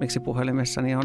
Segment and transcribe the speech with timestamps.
[0.00, 1.04] miksi puhelimessani on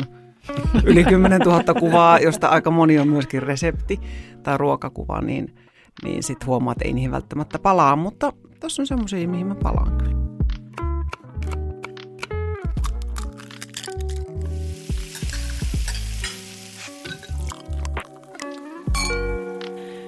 [0.83, 3.99] yli 10 000 kuvaa, josta aika moni on myöskin resepti
[4.43, 5.55] tai ruokakuva, niin,
[6.03, 9.97] niin sitten huomaat, että ei niihin välttämättä palaa, mutta tuossa on semmoisia, mihin mä palaan
[9.97, 10.15] kyllä.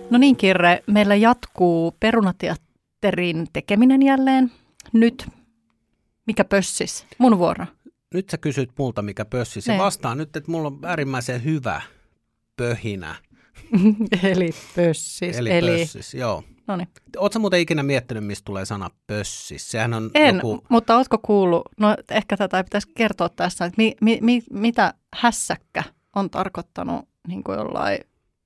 [0.09, 4.51] No niin Kirre, meillä jatkuu perunateatterin tekeminen jälleen.
[4.93, 5.27] Nyt,
[6.27, 7.05] mikä pössis?
[7.17, 7.66] Mun vuoro.
[8.13, 9.66] Nyt sä kysyt multa, mikä pössis.
[9.66, 9.77] Se Ne.
[9.77, 11.81] vastaa nyt, että mulla on äärimmäisen hyvä
[12.57, 13.15] pöhinä.
[14.23, 15.38] eli pössis.
[15.38, 16.43] Eli, eli pössis, joo.
[16.67, 16.88] No niin.
[17.17, 19.71] Oletko muuten ikinä miettinyt, mistä tulee sana pössis?
[19.71, 20.63] Sehän on En, joku...
[20.70, 24.93] mutta ootko kuullut, no ehkä tätä ei pitäisi kertoa tässä, että mi, mi, mi, mitä
[25.15, 25.84] hässäkkä
[26.15, 27.98] on tarkoittanut niin kuin jollain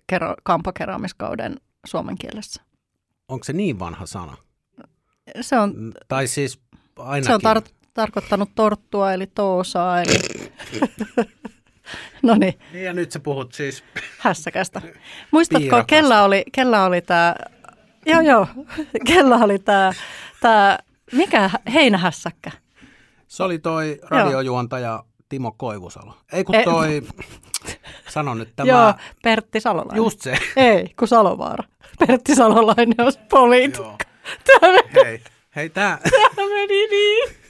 [0.07, 1.55] kero, kampakeraamiskauden
[1.85, 2.61] suomen kielessä?
[3.27, 4.38] Onko se niin vanha sana?
[5.41, 6.59] Se on, Tai siis
[6.99, 7.25] ainakin...
[7.41, 10.20] se on tar- tarkoittanut torttua eli toosaa eli...
[12.23, 12.53] no niin.
[12.73, 13.83] Niin ja nyt sä puhut siis...
[14.17, 14.81] hässäkästä.
[15.31, 15.88] Muistatko, Piirakasta.
[15.88, 17.36] kella oli, kella oli tämä,
[18.06, 18.48] joo joo,
[19.08, 19.92] kella oli tämä,
[20.42, 20.80] tää,
[21.11, 22.52] mikä heinähässäkkä?
[23.28, 26.14] Se oli toi radiojuontaja Timo Koivusalo.
[26.33, 27.02] Ei kun E- toi...
[28.09, 28.70] Sano nyt tämä...
[28.70, 29.98] Joo, Pertti Salolainen.
[29.98, 30.38] Just se.
[30.55, 31.64] Ei, kun Salovaara.
[32.00, 33.83] Pertti Salolainen on poliitikko.
[33.83, 33.98] Joo.
[34.59, 35.22] Tämä Hei,
[35.55, 36.00] hei tää,
[36.36, 37.41] tämä meni niin,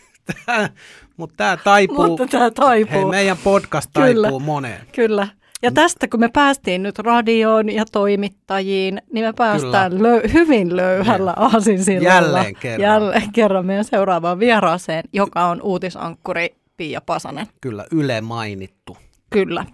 [1.18, 2.08] mutta tää taipuu...
[2.08, 3.02] mutta tämä taipuu.
[3.02, 4.22] Hei, meidän podcast Kyllä.
[4.22, 4.82] taipuu moneen.
[4.96, 5.28] Kyllä.
[5.64, 11.34] Ja tästä, kun me päästiin nyt radioon ja toimittajiin, niin me päästään lö- hyvin löyhällä
[11.38, 12.14] aasinsillalla.
[12.14, 12.82] Jälleen kerran.
[12.82, 17.48] Jälleen kerran meidän seuraavaan vieraaseen, joka on uutisankkuri Pia Pasanen.
[17.62, 18.98] Kyllä, Yle mainittu.
[19.30, 19.66] Kyllä.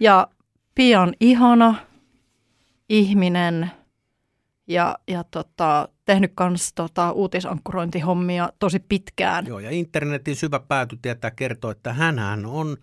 [0.00, 0.26] Ja
[0.74, 1.74] Pia on ihana
[2.88, 3.70] ihminen
[4.66, 9.46] ja, ja tota, tehnyt myös tota, uutisankkurointihommia tosi pitkään.
[9.46, 12.76] Joo, ja internetin syvä pääty tietää kertoo, että hän on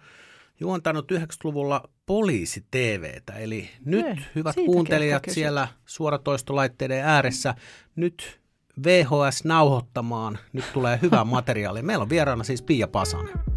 [0.59, 3.33] juontanut 90-luvulla poliisi TVtä.
[3.33, 7.55] Eli nyt, Ei, hyvät siitäkin kuuntelijat siellä suoratoistolaitteiden ääressä,
[7.95, 8.39] nyt
[8.83, 10.39] VHS nauhoittamaan.
[10.53, 11.83] Nyt tulee hyvää materiaalia.
[11.83, 13.52] Meillä on vieraana siis Pia Pasanen.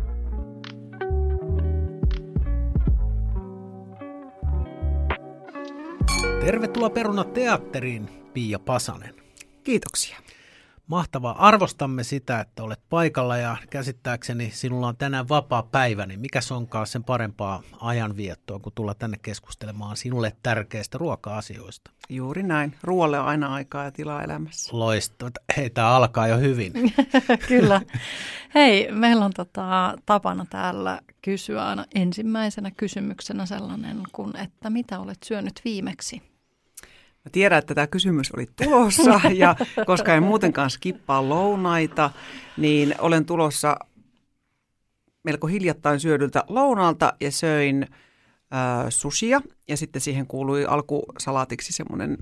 [6.41, 9.15] Tervetuloa Peruna Teatteriin, Pia Pasanen.
[9.65, 10.17] Kiitoksia.
[10.87, 11.47] Mahtavaa.
[11.47, 16.87] Arvostamme sitä, että olet paikalla ja käsittääkseni sinulla on tänään vapaa päivä, niin mikä onkaan
[16.87, 21.91] sen parempaa ajanviettoa, kun tulla tänne keskustelemaan sinulle tärkeistä ruoka-asioista.
[22.09, 22.75] Juuri näin.
[22.83, 24.79] Ruoalle on aina aikaa ja tilaa elämässä.
[24.79, 25.33] Loistavaa.
[25.57, 26.73] Hei, tämä alkaa jo hyvin.
[27.49, 27.81] Kyllä.
[28.55, 35.23] Hei, meillä on tota, tapana täällä kysyä aina ensimmäisenä kysymyksenä sellainen kuin, että mitä olet
[35.23, 36.36] syönyt viimeksi?
[37.27, 39.57] Mä tiedän, että tämä kysymys oli tulossa ja
[39.87, 42.11] koska en muutenkaan skippaa lounaita,
[42.57, 43.77] niin olen tulossa
[45.25, 47.83] melko hiljattain syödyltä lounaalta ja söin
[48.55, 52.19] äh, sushia ja sitten siihen kuului alkusalaatiksi semmoinen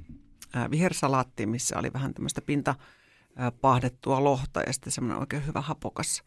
[0.56, 5.60] äh, vihersalaatti, missä oli vähän tämmöistä pinta äh, pahdettua lohta ja sitten semmoinen oikein hyvä
[5.60, 6.22] hapokas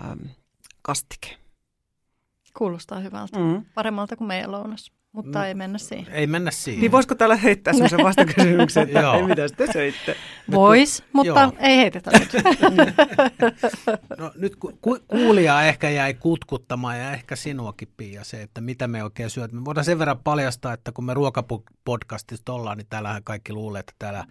[0.00, 0.26] ähm,
[0.82, 1.36] kastike.
[2.58, 3.38] Kuulostaa hyvältä.
[3.38, 3.64] Mm.
[3.74, 6.14] Paremmalta kuin meidän lounas, mutta No, ei mennä siihen.
[6.14, 6.80] Ei mennä siihen.
[6.80, 9.14] Niin voisiko täällä heittää semmoisen vastakysymyksen, että Joo.
[9.14, 10.16] ei mitä te söitte?
[10.52, 11.52] Vois, mutta Joo.
[11.58, 12.32] ei heitetä nyt.
[14.18, 18.88] No, nyt ku, ku, kuulija ehkä jäi kutkuttamaan ja ehkä sinuakin Pia se, että mitä
[18.88, 19.52] me oikein syöt.
[19.52, 23.94] Me voidaan sen verran paljastaa, että kun me ruokapodcastista ollaan, niin täällähän kaikki luulee, että
[23.98, 24.24] täällä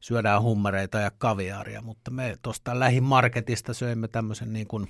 [0.00, 4.86] syödään hummereita ja kaviaaria, mutta me tuosta lähimarketista söimme tämmöisen niin kuin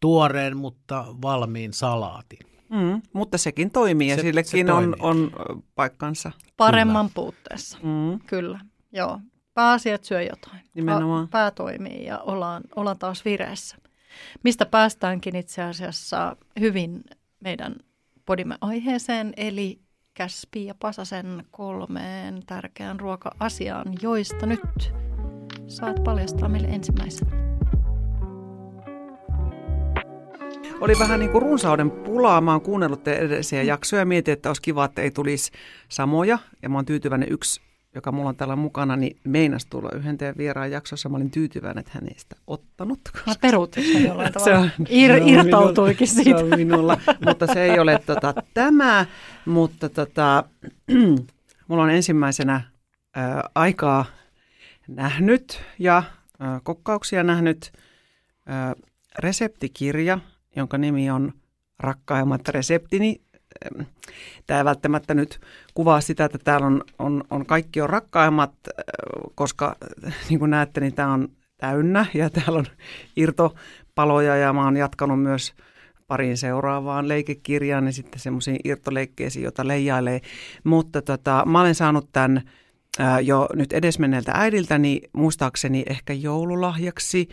[0.00, 2.51] tuoreen, mutta valmiin salaatin.
[2.72, 5.00] Mm, mutta sekin toimii ja Se- sillekin se on, toimii.
[5.00, 6.32] on ö, paikkansa.
[6.56, 7.78] Paremman puutteessa.
[7.82, 8.20] Mm.
[8.26, 8.60] Kyllä,
[8.92, 9.20] joo.
[9.54, 10.60] Pääasia, että syö jotain.
[10.74, 11.28] Nimenomaan.
[11.28, 13.76] Pää, toimii ja ollaan, ollaan taas vireessä.
[14.44, 17.04] Mistä päästäänkin itse asiassa hyvin
[17.40, 17.74] meidän
[18.26, 19.80] podimme aiheeseen, eli
[20.14, 24.92] Käspi ja Pasasen kolmeen tärkeään ruoka-asiaan, joista nyt
[25.66, 27.51] saat paljastaa meille ensimmäisen.
[30.80, 32.40] Oli vähän niin kuin runsauden pulaa.
[32.40, 35.52] Mä oon kuunnellut te edellisiä jaksoja ja mietin, että olisi kiva, että ei tulisi
[35.88, 36.38] samoja.
[36.62, 37.60] Ja mä oon tyytyväinen yksi,
[37.94, 41.08] joka mulla on täällä mukana, niin meinas tulla yhden teidän vieraan jaksossa.
[41.08, 43.00] Mä olin tyytyväinen, että hän ei sitä ottanut.
[43.26, 44.58] Mä peruutin sen jollain Se tavalla.
[44.58, 46.38] on- Ir, se on irtautuikin minulla, siitä.
[46.38, 49.06] Se on minulla, mutta se ei ole tota, tämä.
[49.46, 50.44] Mutta tota,
[51.68, 52.60] mulla on ensimmäisenä
[53.14, 54.04] ää, aikaa
[54.88, 56.02] nähnyt ja
[56.40, 57.72] ää, kokkauksia nähnyt
[58.46, 58.74] ää,
[59.18, 60.18] reseptikirja,
[60.56, 61.32] jonka nimi on
[61.78, 63.20] Rakkaimmat reseptini.
[63.66, 63.86] Äm,
[64.46, 65.40] Tämä ei välttämättä nyt
[65.74, 68.82] kuvaa sitä, että täällä on, on, on kaikki on rakkaimmat, äh,
[69.34, 69.76] koska
[70.06, 72.66] äh, niin kuin näette, niin tämä on täynnä ja täällä on
[73.16, 75.54] irtopaloja ja mä oon jatkanut myös
[76.06, 80.20] parin seuraavaan leikekirjaan ja sitten semmoisiin irtoleikkeisiin, joita leijailee.
[80.64, 82.42] Mutta tota, mä olen saanut tämän
[82.98, 87.28] ää, jo nyt edesmenneeltä äidiltäni muistaakseni ehkä joululahjaksi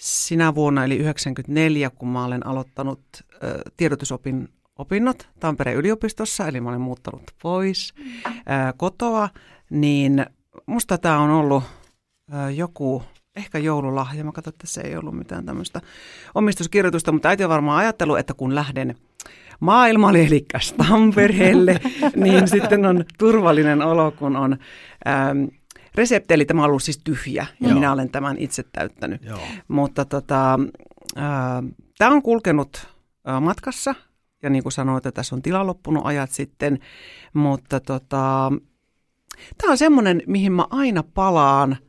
[0.00, 3.00] sinä vuonna, eli 94, kun mä olen aloittanut
[3.42, 4.48] ää, tiedotusopin
[4.78, 7.94] opinnot Tampereen yliopistossa, eli mä olen muuttanut pois
[8.46, 9.28] ää, kotoa,
[9.70, 10.26] niin
[10.66, 11.64] musta tämä on ollut
[12.30, 13.02] ää, joku
[13.36, 14.24] ehkä joululahja.
[14.24, 15.80] Mä katsoin, että se ei ollut mitään tämmöistä
[16.34, 18.94] omistuskirjoitusta, mutta äiti on varmaan ajatellut, että kun lähden
[19.60, 20.46] maailmalle, eli
[20.88, 21.80] Tampereelle,
[22.16, 24.56] niin sitten on turvallinen olo, kun on
[25.08, 25.44] ähm,
[25.94, 27.74] resepti, eli tämä on ollut siis tyhjä, ja Joo.
[27.74, 29.24] minä olen tämän itse täyttänyt.
[29.24, 29.38] Joo.
[29.68, 30.58] Mutta tota,
[31.18, 31.24] äh,
[31.98, 32.86] tämä on kulkenut
[33.28, 33.94] äh, matkassa,
[34.42, 36.78] ja niin kuin sanoin, että tässä on tila loppunut ajat sitten,
[37.34, 38.52] mutta tota,
[39.58, 41.76] tämä on semmoinen, mihin mä aina palaan–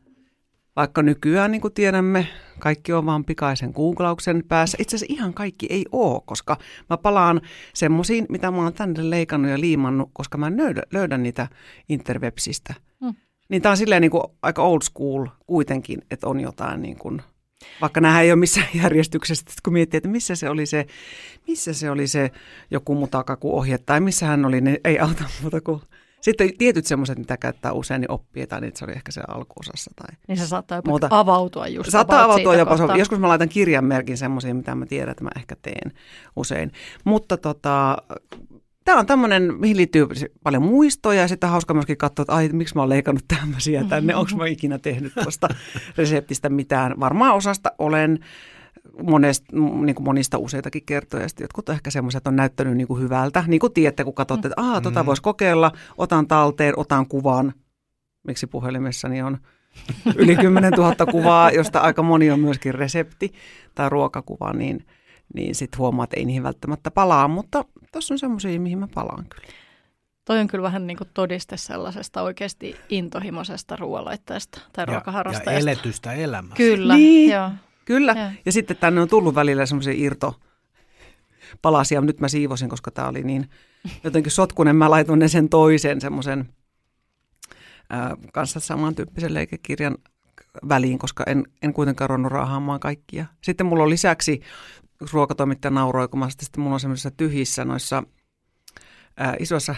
[0.75, 2.27] vaikka nykyään, niin kuin tiedämme,
[2.59, 4.77] kaikki on vaan pikaisen googlauksen päässä.
[4.81, 6.57] Itse asiassa ihan kaikki ei ole, koska
[6.89, 7.42] mä palaan
[7.74, 11.48] semmoisiin, mitä mä oon tänne leikannut ja liimannut, koska mä löydän, löydän niitä
[11.89, 12.74] interwebsistä.
[13.51, 17.21] Niin tää on silleen niin kuin aika old school kuitenkin, että on jotain niin kuin,
[17.81, 20.86] vaikka nämä ei ole missään järjestyksessä, kun miettii, että missä se oli se,
[21.48, 22.31] missä se oli se
[22.71, 25.81] joku mutakaku ohje tai missä hän oli, niin ei auta muuta kuin
[26.21, 29.92] sitten tietyt semmoiset, mitä käyttää usein, niin oppii, tai niin se oli ehkä se alkuosassa.
[29.95, 31.07] Tai niin se saattaa jopa muuta.
[31.12, 32.77] avautua just Saattaa avautua jopa.
[32.77, 32.98] Kohtaa.
[32.98, 35.92] Joskus mä laitan kirjanmerkin semmoisia, mitä mä tiedän, että mä ehkä teen
[36.36, 36.71] usein.
[37.03, 37.98] Mutta tota,
[38.85, 40.07] Tämä on tämmöinen, mihin liittyy
[40.43, 44.15] paljon muistoja ja sitten hauska myöskin katsoa, että ai, miksi mä oon leikannut tämmöisiä tänne,
[44.15, 45.47] onko mä ikinä tehnyt tuosta
[45.97, 46.99] reseptistä mitään.
[46.99, 48.19] Varmaan osasta olen,
[49.03, 49.45] monesta,
[49.85, 51.27] niin kuin monista useitakin kertoja.
[51.27, 53.43] Sitten jotkut ehkä semmoiset on näyttänyt niin kuin hyvältä.
[53.47, 55.07] Niin kuin tiedätte, kun katsotte, että Aa, tota mm.
[55.07, 57.53] voisi kokeilla, otan talteen, otan kuvan.
[58.23, 59.37] Miksi puhelimessani on
[60.15, 63.33] yli 10 000 kuvaa, josta aika moni on myöskin resepti
[63.75, 64.85] tai ruokakuva, niin,
[65.33, 67.27] niin sitten huomaa, että ei niihin välttämättä palaa.
[67.27, 69.47] Mutta tuossa on semmoisia, mihin mä palaan kyllä.
[70.25, 75.51] Toi on kyllä vähän niin kuin todiste sellaisesta oikeasti intohimoisesta ruoanlaitteesta tai ruokaharrastajasta.
[75.51, 76.55] Ja eletystä elämästä.
[76.55, 77.31] Kyllä, niin.
[77.31, 77.49] joo.
[77.85, 78.13] Kyllä.
[78.17, 78.31] Ja.
[78.45, 80.35] ja sitten tänne on tullut välillä semmoisia irto
[81.61, 82.01] palasia.
[82.01, 83.49] Nyt mä siivosin, koska tämä oli niin
[84.03, 84.75] jotenkin sotkunen.
[84.75, 86.49] Mä laitoin ne sen toisen semmoisen
[88.33, 89.97] kanssa samantyyppisen leikekirjan
[90.69, 93.25] väliin, koska en, en kuitenkaan ruvennut raahaamaan kaikkia.
[93.41, 94.41] Sitten mulla on lisäksi,
[95.12, 98.03] ruokatoimittaja nauroi, kun mä sitten mulla on semmoisissa tyhjissä noissa
[99.18, 99.75] ää, isoissa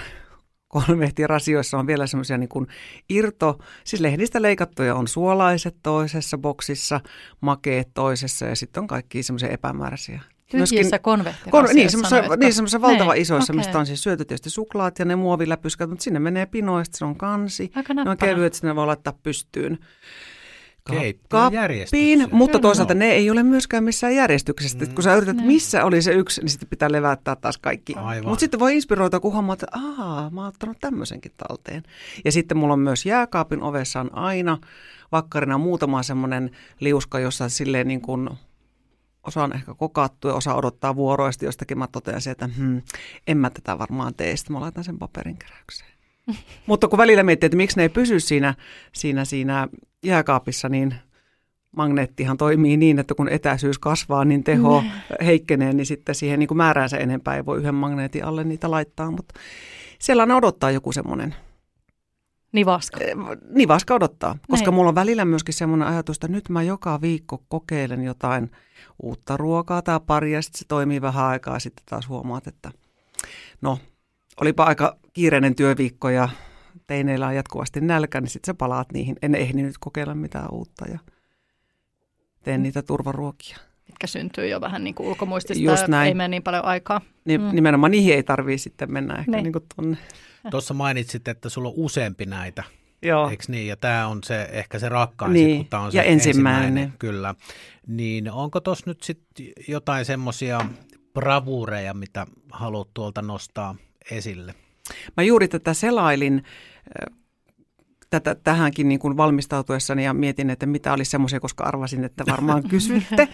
[1.28, 2.68] rasioissa on vielä semmoisia niin kuin
[3.10, 7.02] irto, siis lehdistä leikattuja on suolaiset toisessa boksissa,
[7.42, 10.22] makeet toisessa ja sitten on kaikki semmoisia epämääräisiä.
[10.52, 11.52] Tyhjissä konvehtirasioissa.
[11.52, 13.60] Kon, niin, semmoisessa, niin, semmoisessa valtava isoissa, okay.
[13.60, 17.16] mistä on siis syöty tietysti suklaat ja ne muoviläpyskät, mutta sinne menee pinoista, se on
[17.16, 17.72] kansi.
[17.76, 19.80] Aika ne on kevyet, sinne voi laittaa pystyyn
[21.30, 24.78] kappiin, mutta toisaalta ne ei ole myöskään missään järjestyksessä.
[24.78, 24.94] Mm.
[24.94, 27.96] Kun sä yrität, missä oli se yksi, niin sitten pitää levättää taas kaikki.
[28.24, 31.84] Mutta sitten voi inspiroida, kun huomaa, että aah, mä oon ottanut tämmöisenkin talteen.
[32.26, 34.58] Ja sitten mulla on myös jääkaapin ovessa on aina
[35.12, 38.30] vakkarina muutama semmoinen liuska, jossa silleen niin kuin
[39.24, 42.82] osa on ehkä kokattu ja osa odottaa vuoroista, jostakin mä totean se, että hmm,
[43.28, 45.94] en mä tätä varmaan tee, sitten mä laitan sen paperin keräykseen.
[46.68, 48.56] Mutta kun välillä miettii, että miksi ne ei pysy siinä,
[48.94, 49.68] siinä, siinä
[50.04, 50.96] jääkaapissa, niin
[51.76, 54.90] magneettihan toimii niin, että kun etäisyys kasvaa, niin teho mm.
[55.26, 59.12] heikkenee, niin sitten siihen niin kuin määräänsä enempää ei voi yhden magneetin alle niitä laittaa,
[59.12, 59.40] mutta
[60.00, 61.36] siellä ne odottaa joku semmoinen.
[62.52, 63.00] Nivaska.
[63.50, 64.76] Nivaska odottaa, koska Näin.
[64.76, 68.52] mulla on välillä myöskin semmoinen ajatus, että nyt mä joka viikko kokeilen jotain
[69.04, 72.72] uutta ruokaa tai pari ja sitten se toimii vähän aikaa, sitten taas huomaat, että
[73.62, 73.80] no
[74.42, 76.30] olipa aika kiireinen työviikko ja
[76.88, 79.16] teineillä on jatkuvasti nälkä, niin sitten sä palaat niihin.
[79.22, 81.00] En ehdi kokeilla mitään uutta ja
[82.44, 82.64] teen mm.
[82.64, 83.58] niitä turvaruokia.
[83.88, 86.08] Mitkä syntyy jo vähän niin kuin ulkomuistista Just näin.
[86.08, 87.02] ei mene niin paljon aikaa.
[87.26, 87.50] Ni, mm.
[87.52, 89.44] Nimenomaan niihin ei tarvii sitten mennä ehkä niin.
[89.44, 89.98] Niin kuin tonne.
[90.52, 92.64] Tuossa mainitsit, että sulla on useampi näitä.
[93.02, 93.30] Joo.
[93.30, 93.68] Eikö niin?
[93.68, 95.58] Ja tämä on se, ehkä se rakkain, niin.
[95.58, 96.64] kun tämä on se ja ensimmäinen.
[96.64, 96.94] ensimmäinen.
[97.00, 97.36] Kyllä.
[97.88, 100.66] Niin onko tuossa nyt sitten jotain semmoisia
[101.14, 103.76] bravureja, mitä haluat tuolta nostaa
[104.12, 104.56] esille?
[105.18, 106.44] Mä juuri tätä selailin
[108.20, 112.64] tätä, tähänkin niin kuin valmistautuessani ja mietin, että mitä olisi semmoisia, koska arvasin, että varmaan
[112.70, 113.28] kysytte,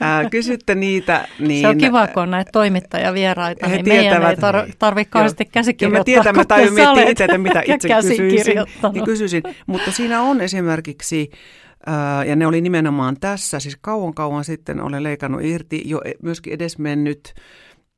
[0.00, 1.28] ää, kysytte niitä.
[1.38, 6.00] Niin, se on kiva, kun on näitä toimittajavieraita, niin meidän ei tar- tarvitse kauheasti käsikirjoittaa.
[6.00, 8.56] Mä tiedän, mä miettiä itse, että mitä itse kysyisin.
[8.92, 9.42] Niin kysyisin.
[9.66, 11.30] Mutta siinä on esimerkiksi
[12.26, 16.52] ja ne oli nimenomaan tässä, siis kauan kauan sitten olen leikannut irti jo e, myöskin
[16.52, 17.34] edesmennyt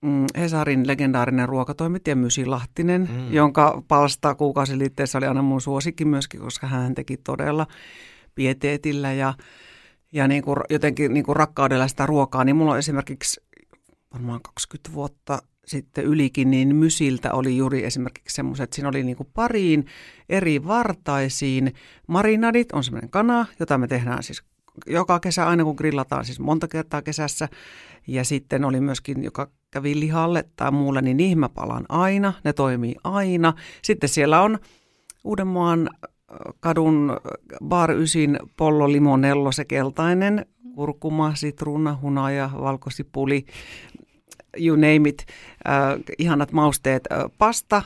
[0.03, 3.33] mm, Hesarin legendaarinen ruokatoimittaja Mysi Lahtinen, mm.
[3.33, 7.67] jonka palsta kuukausiliitteessä oli aina mun suosikki myöskin, koska hän teki todella
[8.35, 9.35] pieteetillä ja,
[10.13, 12.45] ja niin kuin, jotenkin niin kuin rakkaudella sitä ruokaa.
[12.45, 13.41] Niin mulla on esimerkiksi
[14.13, 19.17] varmaan 20 vuotta sitten ylikin, niin Mysiltä oli juuri esimerkiksi semmoiset, että siinä oli niin
[19.17, 19.87] kuin pariin
[20.29, 21.75] eri vartaisiin
[22.07, 24.43] marinadit, on semmoinen kana, jota me tehdään siis
[24.87, 27.49] joka kesä aina kun grillataan, siis monta kertaa kesässä.
[28.07, 32.53] Ja sitten oli myöskin, joka kävi lihalle tai muulle, niin niihin mä palaan aina, ne
[32.53, 33.55] toimii aina.
[33.83, 34.59] Sitten siellä on
[35.25, 35.91] Uudenmaan
[36.61, 37.17] kadun
[37.65, 43.47] Bar Ysin pollo limonello, se keltainen, kurkuma, sitruuna, hunaja, valkosipuli,
[44.57, 45.27] you name it,
[45.69, 47.83] äh, ihanat mausteet, äh, pasta,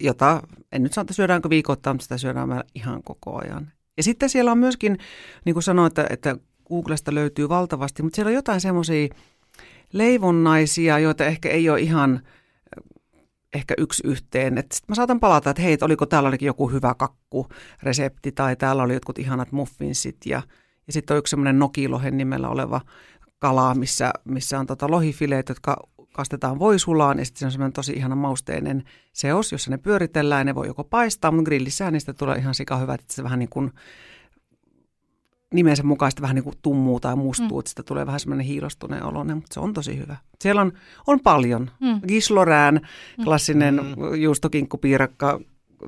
[0.00, 3.72] jota en nyt sano, että syödäänkö viikoittain, mutta sitä syödään ihan koko ajan.
[3.96, 4.98] Ja sitten siellä on myöskin,
[5.44, 6.36] niin kuin sanoin, että, että
[6.68, 9.08] Googlesta löytyy valtavasti, mutta siellä on jotain semmoisia
[9.92, 12.22] leivonnaisia, joita ehkä ei ole ihan
[13.54, 14.56] ehkä yksi yhteen.
[14.56, 18.94] Sitten mä saatan palata, että hei, oliko täällä olikin joku hyvä kakkuresepti tai täällä oli
[18.94, 20.42] jotkut ihanat muffinsit ja,
[20.86, 22.80] ja sitten on yksi semmoinen nokilohen nimellä oleva
[23.38, 27.92] kala, missä, missä on tota lohifileet, jotka kastetaan voisulaan ja sitten se on semmoinen tosi
[27.92, 32.38] ihana mausteinen seos, jossa ne pyöritellään ja ne voi joko paistaa, mutta grillissähän niistä tulee
[32.38, 33.72] ihan sika hyvät, että se vähän niin kuin
[35.54, 37.58] nimensä mukaisesti vähän niin kuin tummuu tai mustuu, mm.
[37.58, 40.16] että sitä tulee vähän semmoinen hiilostuneen oloinen, mutta se on tosi hyvä.
[40.40, 40.72] Siellä on,
[41.06, 41.70] on paljon.
[41.80, 42.00] Mm.
[42.08, 42.80] Gislorään,
[43.24, 44.14] klassinen mm.
[44.14, 45.40] juustokinkkupiirakka,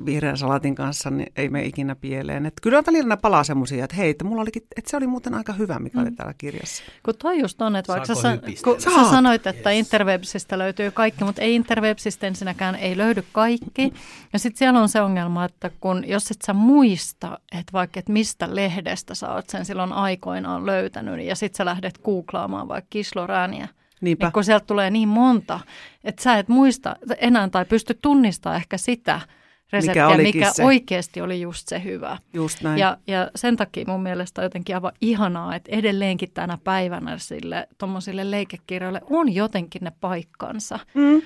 [0.06, 2.46] vihreän salatin kanssa, niin ei me ikinä pieleen.
[2.46, 5.52] Et kyllä välillä palaa semmoisia, että hei, että, mulla olikin, että se oli muuten aika
[5.52, 6.02] hyvä, mikä mm.
[6.02, 6.82] oli täällä kirjassa.
[7.02, 9.78] Kun toi just on, että vaikka sä, kun sä sanoit, että yes.
[9.78, 13.92] Interwebsistä löytyy kaikki, mutta ei Interwebsistä ensinnäkään ei löydy kaikki.
[14.32, 18.12] Ja sitten siellä on se ongelma, että kun jos et sä muista, että vaikka että
[18.12, 23.68] mistä lehdestä sä oot sen silloin aikoinaan löytänyt, ja sitten sä lähdet googlaamaan vaikka kislorääniä,
[24.00, 24.26] Niinpä.
[24.26, 25.60] Niin kun sieltä tulee niin monta,
[26.04, 29.20] että sä et muista enää tai pysty tunnistamaan ehkä sitä–
[29.72, 30.64] reseptiä, mikä, mikä se.
[30.64, 32.18] oikeasti oli just se hyvä.
[32.32, 32.78] Just näin.
[32.78, 37.68] Ja, ja sen takia mun mielestä on jotenkin aivan ihanaa, että edelleenkin tänä päivänä sille
[37.78, 40.78] tuommoisille leikekirjoille on jotenkin ne paikkansa.
[40.94, 41.22] Mm.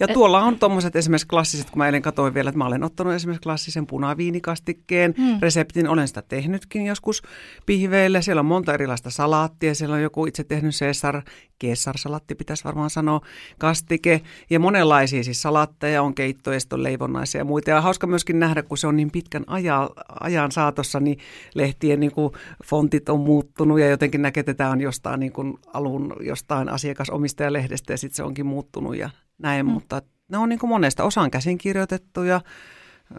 [0.00, 3.12] Ja tuolla on tuommoiset esimerkiksi klassiset, kun mä eilen katsoin vielä, että mä olen ottanut
[3.12, 5.38] esimerkiksi klassisen punaviinikastikkeen hmm.
[5.40, 5.88] reseptin.
[5.88, 7.22] Olen sitä tehnytkin joskus
[7.66, 8.22] pihveille.
[8.22, 9.74] Siellä on monta erilaista salaattia.
[9.74, 11.22] Siellä on joku itse tehnyt Cesar,
[11.64, 13.20] Caesar-salatti pitäisi varmaan sanoa,
[13.58, 14.20] kastike.
[14.50, 17.70] Ja monenlaisia siis salatteja on keittoja, on leivonnaisia ja muita.
[17.70, 19.88] Ja hauska myöskin nähdä, kun se on niin pitkän ajan,
[20.20, 21.18] ajan saatossa, niin
[21.54, 22.32] lehtien niin kuin
[22.64, 27.92] fontit on muuttunut ja jotenkin näkee, että tämä on jostain niin kuin alun jostain asiakasomistajalehdestä
[27.92, 29.10] ja sitten se onkin muuttunut ja
[29.42, 29.72] näin, mm.
[29.72, 31.04] mutta ne on niin kuin monesta.
[31.04, 32.40] Osa on käsin kirjoitettu ja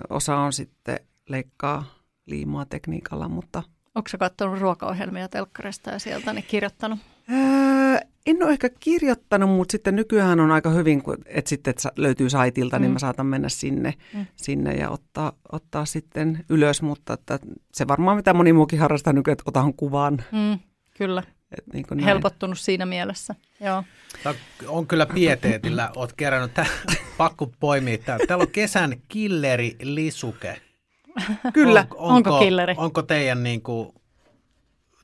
[0.10, 1.00] osa on sitten
[1.30, 1.84] leikkaa
[2.26, 3.64] liimaa tekniikalla, mutta...
[3.96, 7.00] Onko sä katsonut ruokaohjelmia telkkarista ja sieltä ne kirjoittanut?
[7.32, 12.30] Öö, en ole ehkä kirjoittanut, mutta sitten nykyään on aika hyvin, että sitten että löytyy
[12.30, 12.82] saitilta, mm.
[12.82, 14.26] niin mä saatan mennä sinne, mm.
[14.36, 17.40] sinne ja ottaa, ottaa sitten ylös, mutta että
[17.74, 20.24] se varmaan mitä moni muukin harrastaa nykyään, että otan kuvan.
[20.32, 20.60] Mm,
[20.98, 21.24] kyllä.
[21.58, 23.84] Et niin kuin Helpottunut siinä mielessä, joo.
[24.24, 24.36] Tämä
[24.68, 26.66] on kyllä pieteetillä, olet kerännyt, tää,
[27.18, 28.26] pakko poimia täällä.
[28.28, 30.62] Täällä on kesän killeri lisuke.
[31.54, 31.80] Kyllä.
[31.80, 32.74] On, onko, onko killeri?
[32.78, 33.94] Onko teidän niin kuin,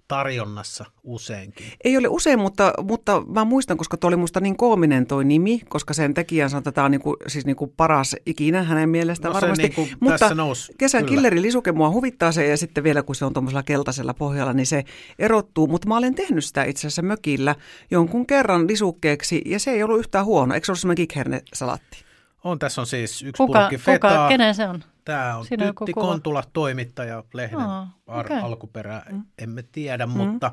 [0.09, 1.65] tarjonnassa useinkin?
[1.83, 5.61] Ei ole usein, mutta, mutta mä muistan, koska tuo oli musta niin koominen toi nimi,
[5.69, 9.41] koska sen tekijän sanoo, että tämä on niinku, siis niinku paras ikinä hänen mielestään no,
[9.41, 9.63] varmasti.
[9.63, 11.15] Niinku mutta nousi, kesän kyllä.
[11.15, 14.65] killeri lisuke mua huvittaa se ja sitten vielä kun se on tuommoisella keltaisella pohjalla, niin
[14.65, 14.83] se
[15.19, 15.67] erottuu.
[15.67, 17.55] Mutta mä olen tehnyt sitä itse asiassa mökillä
[17.91, 20.53] jonkun kerran lisukkeeksi ja se ei ollut yhtään huono.
[20.53, 22.09] Eikö se ollut semmoinen kikherne-salatti?
[22.43, 24.11] On, tässä on siis yksi kuka, purkki fetaa.
[24.11, 24.83] Kuka, kenen se on?
[25.09, 28.39] Tämä on Siinä Tytti Kontula, toimittaja, lehden oh, okay.
[28.39, 29.23] alkuperä, mm.
[29.37, 30.11] emme tiedä, mm.
[30.11, 30.51] mutta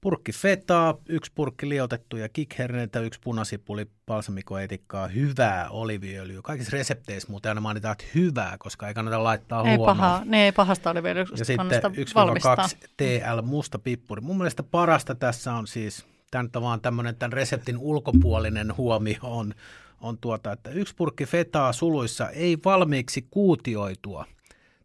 [0.00, 6.40] purkki fetaa, yksi purkki liotettuja kikherneitä, yksi punasipuli, balsamikoetikkaa, hyvää oliviöljyä.
[6.42, 9.94] Kaikissa resepteissä muuten aina mainitaan, että hyvää, koska ei kannata laittaa ei huonoa.
[9.94, 14.20] Paha, ne ei pahasta oliviöljyä Ja sitten 1-2 TL musta pippuri.
[14.20, 19.18] Mun mielestä parasta tässä on siis, tämä nyt on vaan tämmöinen tämän reseptin ulkopuolinen huomio
[19.22, 19.54] on,
[20.00, 24.24] on tuota, että yksi purkki fetaa suluissa ei valmiiksi kuutioitua.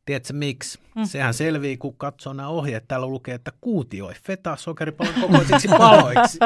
[0.05, 0.79] Tiedätkö miksi?
[0.95, 1.05] Mm.
[1.05, 2.87] Sehän selvii, kun katsoo nämä ohjeet.
[2.87, 6.39] Täällä lukee, että kuutioi fetaa sokeripallon kokoisiksi paloiksi.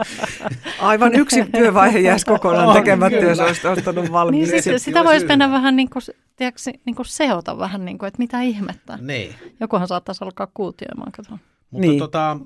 [0.80, 4.52] Aivan yksi työvaihe jäisi kokonaan tekemättä, jos olisi ostanut valmiiksi.
[4.52, 6.02] Niin, sit, sitä voisi mennä vähän niin kuin,
[6.36, 8.98] tiedätkö, niin kuin seota vähän niin kuin, että mitä ihmettä.
[9.00, 9.34] Niin.
[9.60, 11.40] Jokuhan saattaisi alkaa kuutioimaan, katsotaan.
[11.70, 11.98] Mutta niin.
[11.98, 12.36] tota,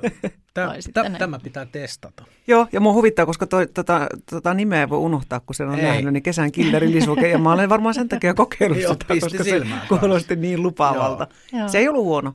[0.54, 2.24] tä, tä, tämä pitää testata.
[2.46, 5.84] Joo, ja mua huvittaa, koska toi, tota, tota nimeä voi unohtaa, kun sen on Ei.
[5.84, 9.60] nähnyt, niin kesän killeri lisuke, ja mä olen varmaan sen takia kokeillut sitä, koska se
[9.88, 11.26] kuulosti niin lupaavalta.
[11.52, 11.68] Joo.
[11.68, 12.34] Se ei ollut huono.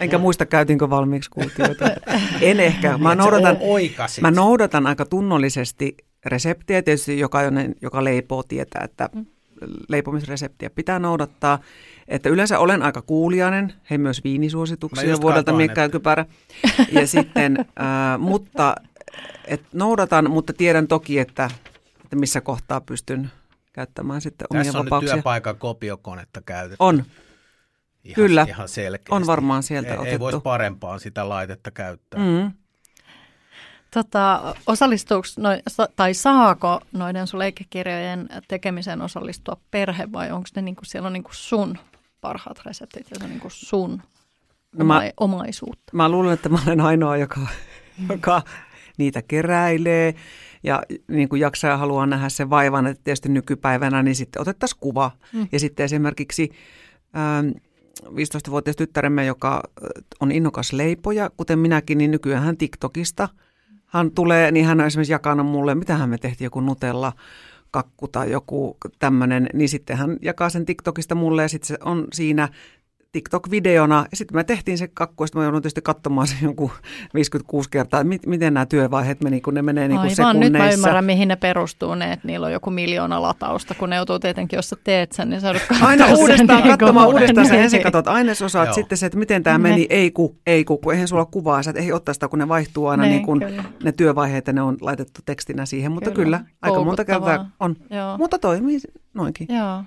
[0.00, 0.18] Enkä ja.
[0.18, 1.84] muista, käytinkö valmiiksi kuutioita.
[2.40, 2.98] en ehkä.
[2.98, 3.56] Mä noudatan,
[4.20, 6.82] mä noudatan aika tunnollisesti reseptiä.
[6.82, 9.26] Tietysti jokainen, joka leipoo, tietää, että mm.
[9.88, 11.58] Leipomisreseptiä pitää noudattaa.
[12.08, 16.26] Että yleensä olen aika kuulijainen, he myös viinisuosituksia vuodelta ja Kypärä.
[16.92, 18.74] Ja sitten, äh, mutta
[19.44, 21.50] et noudatan, mutta tiedän toki, että,
[22.04, 23.30] että missä kohtaa pystyn
[23.72, 25.14] käyttämään sitten omia Tässä on nyt vapauksia.
[25.14, 26.76] työpaikan kopiokonetta käytetty.
[26.78, 27.04] On,
[28.04, 28.46] ihan, kyllä.
[28.48, 29.14] Ihan selkeästi.
[29.14, 30.10] on varmaan sieltä ei, otettu.
[30.12, 32.20] Ei voisi parempaa sitä laitetta käyttää.
[32.20, 32.52] Mm.
[33.90, 40.62] Tota, osallistuuko noi, sa- tai saako noiden sun leikkikirjojen tekemiseen osallistua perhe vai onko ne
[40.62, 41.78] niinku, siellä on niinku sun
[42.20, 44.02] parhaat reseptit ja se on niinku sun
[44.76, 45.92] No mä- oma, omaisuutta?
[45.92, 47.40] Mä luulen, että mä olen ainoa, joka,
[48.08, 48.42] joka
[48.98, 50.14] niitä keräilee
[50.62, 54.80] ja niin kuin jaksaa ja haluaa nähdä sen vaivan, että tietysti nykypäivänä niin sitten otettaisiin
[54.80, 55.10] kuva.
[55.32, 55.48] Mm.
[55.52, 56.50] Ja sitten esimerkiksi
[57.16, 57.48] ähm,
[58.06, 59.88] 15-vuotias tyttäremme, joka äh,
[60.20, 63.28] on innokas leipoja, kuten minäkin, niin nykyään hän TikTokista.
[63.88, 67.12] Hän tulee, niin hän on esimerkiksi jakanut mulle, mitähän me tehtiin, joku Nutella
[67.70, 72.06] kakku tai joku tämmöinen, niin sitten hän jakaa sen TikTokista mulle ja sitten se on
[72.12, 72.48] siinä
[73.18, 74.06] TikTok-videona.
[74.10, 76.70] Ja sitten me tehtiin se kakku, ja sitten mä joudun tietysti katsomaan sen jonkun
[77.14, 80.52] 56 kertaa, että mit, miten nämä työvaiheet meni, kun ne menee niin kuin Aivan, nyt
[80.52, 84.18] mä ymmärrän, mihin ne perustuu, ne, että niillä on joku miljoona latausta, kun ne joutuu
[84.18, 87.46] tietenkin, jos sä teet sen, niin sä joudut Aina sen uudestaan niin katsomaan kuin- uudestaan
[87.46, 87.62] se niin.
[87.64, 88.74] ensin katsot ainesosaa, Joo.
[88.74, 91.62] sitten se, että miten tämä meni, ei ku, ei ku, kun eihän sulla ole kuvaa,
[91.62, 93.64] sä et ei ottaa sitä, kun ne vaihtuu aina Niin, niin, kuin kyllä.
[93.84, 96.24] ne työvaiheet ja ne on laitettu tekstinä siihen, mutta Kyllä.
[96.38, 98.18] kyllä, aika monta kertaa on, Joo.
[98.18, 98.78] mutta toimii
[99.14, 99.46] noinkin.
[99.56, 99.82] Joo.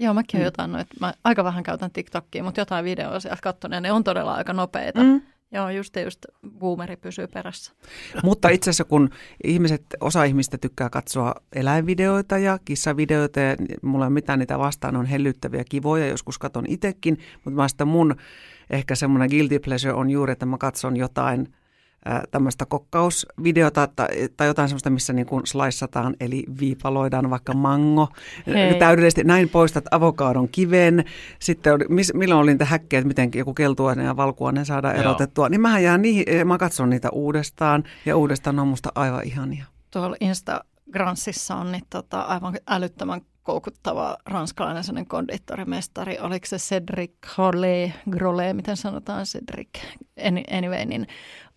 [0.00, 0.44] Joo, mäkin Mm.
[0.44, 4.04] jotain noita, mä aika vähän käytän TikTokia, mutta jotain videoa sieltä katsonut ja ne on
[4.04, 5.02] todella aika nopeita.
[5.02, 5.20] Mm.
[5.52, 6.18] Joo, just ja just
[6.58, 7.72] boomeri pysyy perässä.
[8.24, 9.10] Mutta itse asiassa kun
[9.44, 14.96] ihmiset, osa ihmistä tykkää katsoa eläinvideoita ja kissavideoita ja mulla ei ole mitään niitä vastaan,
[14.96, 18.16] on hellyttäviä, kivoja, joskus katon itsekin, mutta mä sitä mun
[18.70, 21.48] ehkä semmoinen guilty pleasure on juuri, että mä katson jotain
[22.30, 28.08] tämmöistä kokkausvideota tai, tai jotain semmoista, missä niin kuin sliceataan, eli viipaloidaan vaikka mango.
[28.46, 28.74] Hei.
[28.74, 31.04] Täydellisesti näin poistat avokadon kiven.
[31.38, 35.00] Sitten oli, miss, milloin oli niitä häkkejä, että miten joku keltuainen ja valkuainen saadaan Joo.
[35.00, 35.48] erotettua.
[35.48, 39.64] Niin mähän jään niihin, ja mä katson niitä uudestaan ja uudestaan on musta aivan ihania.
[39.90, 46.18] Tuolla Instagransissa on niin tota, aivan älyttömän koukuttava ranskalainen sellainen konditorimestari.
[46.18, 49.68] Oliko se Cedric Grolet, Grolet miten sanotaan Cedric?
[50.20, 51.06] Any- Anyway, niin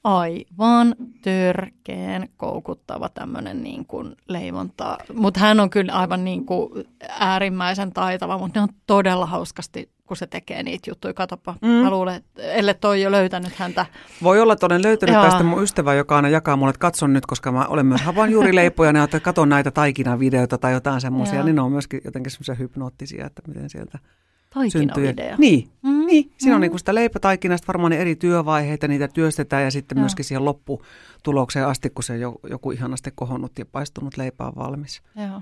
[0.03, 4.97] aivan törkeen koukuttava tämmöinen niin kuin leivonta.
[5.13, 10.17] Mutta hän on kyllä aivan niin kuin äärimmäisen taitava, mutta ne on todella hauskasti, kun
[10.17, 11.13] se tekee niitä juttuja.
[11.13, 11.67] Katsopa, mm.
[11.67, 13.85] mä luulen, että ellei toi jo löytänyt häntä.
[14.23, 15.23] Voi olla, että olen löytänyt Joo.
[15.23, 18.91] tästä mun ystävä, joka aina jakaa mulle, että katson nyt, koska mä olen myös hapanjuurileipoja,
[18.91, 23.25] ja että katon näitä taikinavideoita tai jotain semmoisia, niin ne on myöskin jotenkin semmoisia hypnoottisia,
[23.25, 23.99] että miten sieltä.
[24.53, 25.35] Taikinavideo.
[25.37, 26.05] Niin, Mm.
[26.05, 26.31] niin.
[26.37, 26.61] Siinä on Mm.
[26.61, 30.01] niin kuin sitä leipätaikinasta varmaan ne eri työvaiheita, niitä työstetään ja sitten Joo.
[30.01, 35.01] myöskin siihen lopputulokseen asti, kun se jo, joku ihanasti kohonnut ja paistunut leipä on valmis.
[35.15, 35.41] Joo.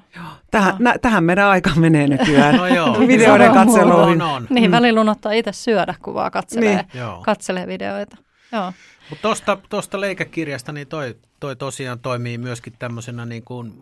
[0.51, 0.77] Tähän, Joo.
[0.79, 2.55] nä, tähän meidän aika menee nykyään.
[2.61, 2.99] No joo.
[3.07, 4.01] Videoiden Joo.
[4.03, 4.47] On, on.
[4.49, 4.75] Niin, Mm.
[4.75, 6.85] välillä unohtaa itse syödä, kun vaan katselee, Niin.
[7.01, 7.21] Joo.
[7.25, 8.17] katselee videoita.
[8.51, 8.73] Joo.
[9.09, 13.73] Mutta tuosta tosta leikäkirjasta, niin toi, toi tosiaan toimii myöskin tämmöisenä niin kuin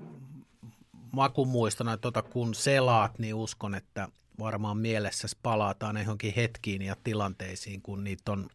[1.12, 4.08] makumuistona, että tota, kun selaat, niin uskon, että
[4.40, 8.48] varmaan mielessäsi palataan johonkin hetkiin ja tilanteisiin, kun niitä on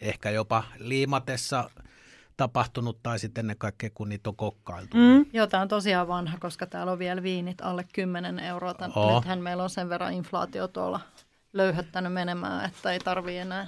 [0.00, 1.70] ehkä jopa liimatessa
[2.36, 4.96] tapahtunut tai sitten ennen kaikkea, kun niitä on kokkailtu.
[4.96, 5.26] Mm.
[5.32, 8.74] Joo, tämä on tosiaan vanha, koska täällä on vielä viinit alle 10 euroa.
[8.74, 9.14] Tän, Oo.
[9.16, 11.00] nythän meillä on sen verran inflaatio tuolla
[11.52, 13.66] löyhöttänyt menemään, että ei tarvii enää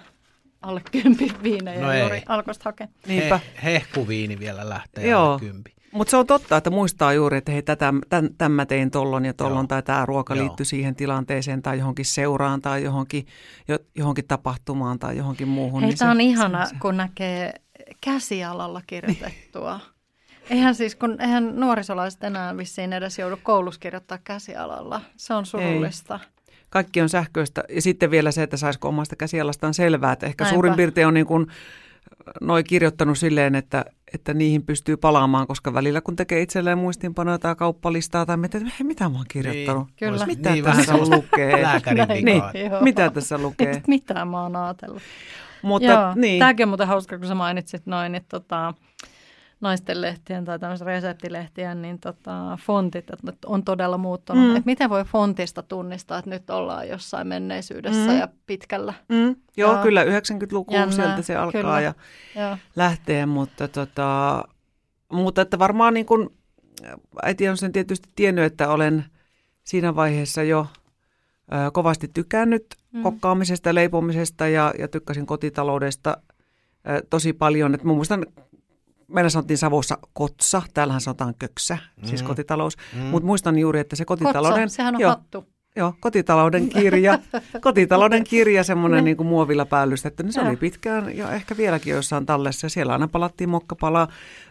[0.62, 2.00] alle 10 viinejä No ei.
[2.00, 2.88] juuri alkoista hakea.
[3.06, 3.40] Niinpä.
[3.62, 5.28] He, hehkuviini vielä lähtee Joo.
[5.30, 5.74] alle kympi.
[5.98, 9.24] Mutta se on totta, että muistaa juuri, että hei, tätä, tämän, tämän mä tein tollon
[9.24, 9.66] ja tollon, Joo.
[9.66, 10.44] tai tämä ruoka Joo.
[10.44, 13.26] liittyy siihen tilanteeseen, tai johonkin seuraan, tai johonkin,
[13.68, 15.80] jo, johonkin tapahtumaan, tai johonkin muuhun.
[15.80, 17.52] Hei, niin tämä se- on ihana, se- se- kun näkee
[18.00, 19.80] käsialalla kirjoitettua.
[20.50, 25.00] Eihän siis, kun eihän nuorisolaiset enää vissiin edes joudu koulussa kirjoittaa käsialalla.
[25.16, 26.20] Se on surullista.
[26.70, 27.64] Kaikki on sähköistä.
[27.68, 30.12] Ja sitten vielä se, että saisiko omasta käsialastaan selvää.
[30.12, 30.54] Että ehkä Näinpä.
[30.54, 31.46] suurin piirtein on niin kuin
[32.40, 37.54] noi kirjoittanut silleen, että, että niihin pystyy palaamaan, koska välillä kun tekee itselleen muistiinpanoja tai
[37.54, 39.86] kauppalistaa tai mitä, hei, mitä mä oon kirjoittanut?
[39.86, 40.26] Niin, Kyllä.
[40.26, 41.62] Mitä niin tässä vähän lukee?
[41.62, 42.24] lääkärin.
[42.24, 42.80] Niin, Joo.
[42.80, 43.70] mitä tässä lukee?
[43.70, 45.02] Ei mitään mä oon ajatellut.
[45.62, 46.38] Mutta Joo, niin.
[46.38, 48.74] tämäkin on muuten hauska, kun sä mainitsit noin, että tota,
[49.60, 54.44] naisten lehtien tai tämmöisen reseptilehtien, niin tota, fontit että nyt on todella muuttunut.
[54.44, 54.56] Mm.
[54.56, 58.18] Että miten voi fontista tunnistaa, että nyt ollaan jossain menneisyydessä Mm.
[58.18, 58.94] ja pitkällä.
[59.08, 59.82] Mm, joo, Joo.
[59.82, 61.80] kyllä 90-luku Jännää, sieltä se alkaa kyllä.
[61.80, 61.94] ja
[62.36, 62.56] Joo.
[62.76, 64.42] lähtee, mutta, tota,
[65.12, 66.28] mutta että varmaan niin kuin,
[67.22, 69.04] äiti on sen tietysti tiennyt, että olen
[69.64, 70.66] siinä vaiheessa jo
[71.52, 73.02] ö, kovasti tykännyt mm.
[73.02, 76.16] Kokkaamisesta leipomisesta ja, ja tykkäsin kotitaloudesta
[77.10, 77.74] tosi paljon.
[77.74, 78.26] Että mä muistan,
[79.08, 82.06] meillä sanottiin Savossa kotsa, täällähän sanotaan köksä, mm.
[82.08, 82.26] siis Mm.
[82.28, 82.76] kotitalous.
[82.94, 83.00] Mm.
[83.00, 84.62] Mutta muistan juuri, että se kotitalouden...
[84.62, 85.46] Kotsa, sehän on joo, hattu.
[85.76, 87.18] joo, kotitalouden kirja,
[87.60, 90.48] kotitalouden kirja, semmoinen niin kuin muovilla päällystetty, niin se Joo.
[90.48, 92.64] oli pitkään ja ehkä vieläkin jossain tallessa.
[92.64, 94.08] Ja Siellä aina palattiin mokkapala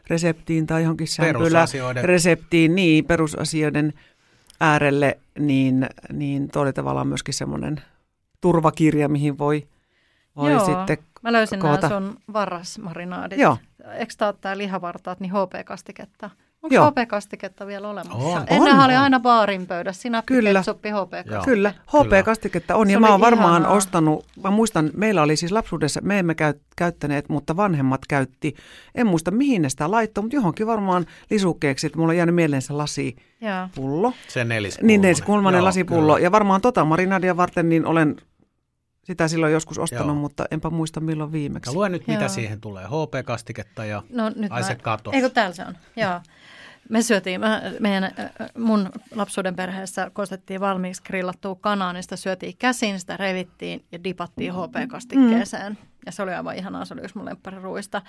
[0.08, 1.66] reseptiin tai johonkin sämpylä
[2.02, 3.94] reseptiin, niin perusasioiden
[4.62, 7.82] äärelle, niin, niin tuo oli tavallaan myöskin semmoinen
[8.42, 9.68] turvakirja, mihin voi,
[10.36, 10.66] voi Joo.
[10.66, 11.90] sitten Mä löysin koota.
[11.90, 13.40] nämä sun varasmarinaadit.
[13.40, 13.58] Joo.
[13.94, 16.30] Eikö ole tää lihavartaat, niin HP-kastiketta?
[16.64, 16.92] Onko Joo.
[16.92, 18.18] HP-kastiketta vielä olemassa?
[18.18, 18.44] On.
[18.50, 19.02] Ennenhän On, oli on.
[19.02, 20.54] aina baarin pöydässä, sinappi, Kyllä.
[20.54, 21.34] ketsuppi, HP-kastike.
[21.34, 21.44] Joo.
[21.44, 22.04] Kyllä, Kyllä.
[22.06, 23.78] HP-kastiketta on Se ja mä oon varmaan ihanaa.
[23.78, 28.56] ostanut, mä muistan, meillä oli siis lapsuudessa, me emme käy, käyttäneet, mutta vanhemmat käytti,
[28.96, 32.62] en muista mihin ne sitä laittoi, mutta johonkin varmaan lisukkeeksi, että mulla on jäänyt mieleen
[32.62, 34.08] se lasipullo.
[34.08, 34.14] Joo.
[34.28, 34.88] Se neliskulmanen.
[34.88, 36.26] Niin neliskulmanen Joo, lasipullo kyllä.
[36.26, 38.16] ja varmaan tota marinadia varten niin olen
[39.08, 40.16] sitä silloin joskus ostanut, Joo.
[40.16, 41.72] mutta enpä muista milloin viimeksi.
[41.72, 42.30] Ja lue nyt, mitä Joo.
[42.30, 42.86] siihen tulee.
[42.86, 44.68] HP-kastiketta ja No nyt ai mä...
[44.68, 45.14] se katos.
[45.14, 45.78] Eikö täällä se on?
[45.96, 46.22] Joo.
[46.90, 52.58] Me syötiin, mä, meidän, äh, mun lapsuuden perheessä kostettiin valmiiksi grillattua kanaa, niin sitä syötiin
[52.58, 55.74] käsin, sitä revittiin ja dipattiin HP-kastikkeeseen.
[55.74, 55.88] Mm.
[56.06, 58.02] Ja se oli aivan ihanaa, se oli yksi mun lemppariruista.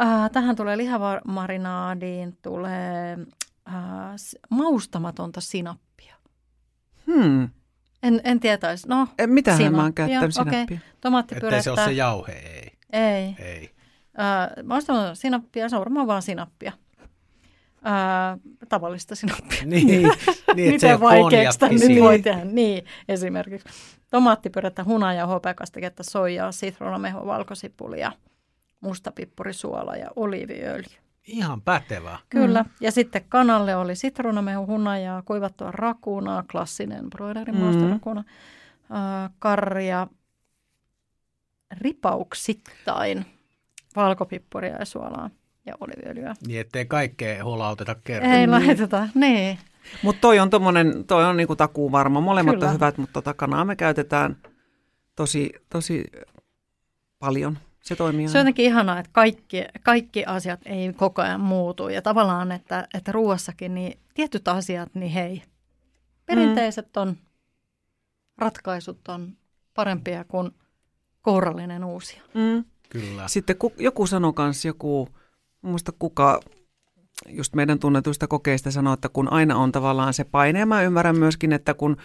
[0.00, 3.18] Äh, tähän tulee lihamarinaadiin, tulee
[3.68, 3.74] äh,
[4.50, 6.14] maustamatonta sinappia.
[7.06, 7.48] Hmm.
[8.06, 8.88] En, en tietäisi.
[8.88, 10.52] No, En, mitähän mä oon sinappia, käyttänyt okei.
[10.52, 10.78] sinappia.
[11.00, 11.56] Tomaattipyrettä.
[11.56, 12.72] Ettei se ole se jauhe, ei.
[12.92, 13.36] Ei.
[13.38, 13.70] ei.
[14.20, 16.72] Äh, maustamatonta sinappia, se on varmaan vaan sinappia.
[17.86, 18.38] Äh,
[18.68, 19.58] tavallista sinappia.
[19.64, 22.44] Niin, niin että se ei Miten vaikeaksi tämän nyt voi tehdä?
[22.44, 23.68] Niin, esimerkiksi.
[24.10, 28.12] Tomaattipyrettä, hunajaa, hopeakastiketta, soijaa, sitruunamehua, valkosipulia,
[28.80, 31.05] mustapippurisuola ja oliiviöljy.
[31.26, 32.18] Ihan pätevää.
[32.28, 32.62] Kyllä.
[32.62, 32.68] Mm.
[32.80, 37.60] Ja sitten kanalle oli sitruunamehu, hunajaa, kuivattua rakunaa, klassinen broilerin Mm.
[37.60, 38.24] maastorakuna,
[38.94, 40.06] äh, karja,
[41.80, 43.26] ripauksittain,
[43.96, 45.30] valkopippuria ja suolaa
[45.66, 46.34] ja oliiviöljyä.
[46.46, 48.32] Niin ettei kaikkea holauteta kertaa.
[48.32, 49.58] Ei laiteta, niin.
[50.02, 52.20] Mutta toi on tommonen, toi on niinku takuu varma.
[52.20, 52.66] Molemmat Kyllä.
[52.68, 54.36] on hyvät, mutta tota kanaa me käytetään
[55.16, 56.04] tosi, tosi
[57.18, 57.58] paljon.
[57.86, 61.88] Se toimii Se on jotenkin ihanaa, että kaikki, kaikki asiat ei koko ajan muutu.
[61.88, 65.42] Ja tavallaan, että, että ruoassakin niin tietyt asiat, niin hei,
[66.26, 67.16] perinteiset on,
[68.38, 69.36] ratkaisut on
[69.74, 70.50] parempia kuin
[71.22, 72.22] kourallinen uusia.
[72.34, 72.64] Mm.
[72.88, 73.28] Kyllä.
[73.28, 75.08] Sitten ku, joku sanoi kanssa, joku,
[75.62, 76.40] muista kuka,
[77.28, 81.18] just meidän tunnetuista kokeista sanoi, että kun aina on tavallaan se paine, ja mä ymmärrän
[81.18, 81.96] myöskin, että kun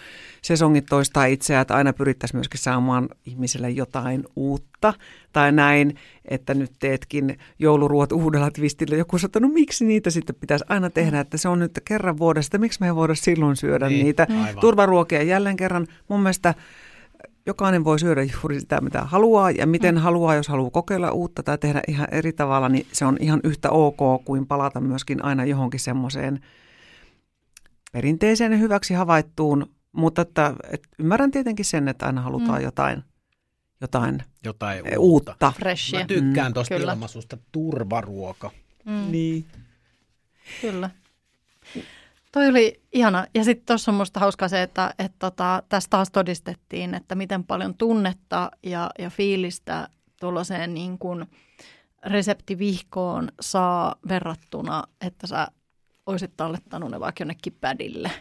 [0.42, 4.94] sesongit toistaa itseään, että aina pyrittäisiin myöskin saamaan ihmiselle jotain uutta,
[5.34, 8.96] tai näin, että nyt teetkin jouluruot uudella twistillä.
[8.96, 12.58] Joku että no miksi niitä sitten pitäisi aina tehdä, että se on nyt kerran vuodesta,
[12.58, 14.62] miksi me ei voida silloin syödä Niin, niitä aivan.
[14.62, 15.88] turvaruokia jälleen kerran.
[16.08, 16.54] Mun mielestä
[17.46, 20.02] jokainen voi syödä juuri sitä, mitä haluaa ja miten mm.
[20.02, 23.70] haluaa, jos haluaa kokeilla uutta tai tehdä ihan eri tavalla, niin se on ihan yhtä
[23.70, 26.40] ok kuin palata myöskin aina johonkin semmoiseen
[27.92, 32.66] perinteiseen ja hyväksi havaittuun, mutta että, että ymmärrän tietenkin sen, että aina halutaan mm.
[32.66, 33.04] jotain,
[33.82, 35.00] jotain Jotain uutta.
[35.00, 35.32] uutta.
[35.32, 35.54] uutta.
[35.60, 36.00] Freshia.
[36.00, 36.94] Mä tykkään tuosta Kyllä.
[36.94, 38.52] ilmaisusta turvaruoka.
[38.86, 39.46] Mm, Niin.
[40.62, 40.90] Kyllä.
[42.32, 43.26] Toi oli ihana.
[43.36, 47.44] Ja sitten tuossa on musta hauskaa se, että, että tota, tässä taas todistettiin, että miten
[47.44, 49.88] paljon tunnetta ja, ja fiilistä
[50.20, 51.26] tuollaiseen niin kuin
[52.06, 55.48] reseptivihkoon saa verrattuna, että sä
[56.06, 58.12] olisit tallettanut ne vaikka jonnekin pädille.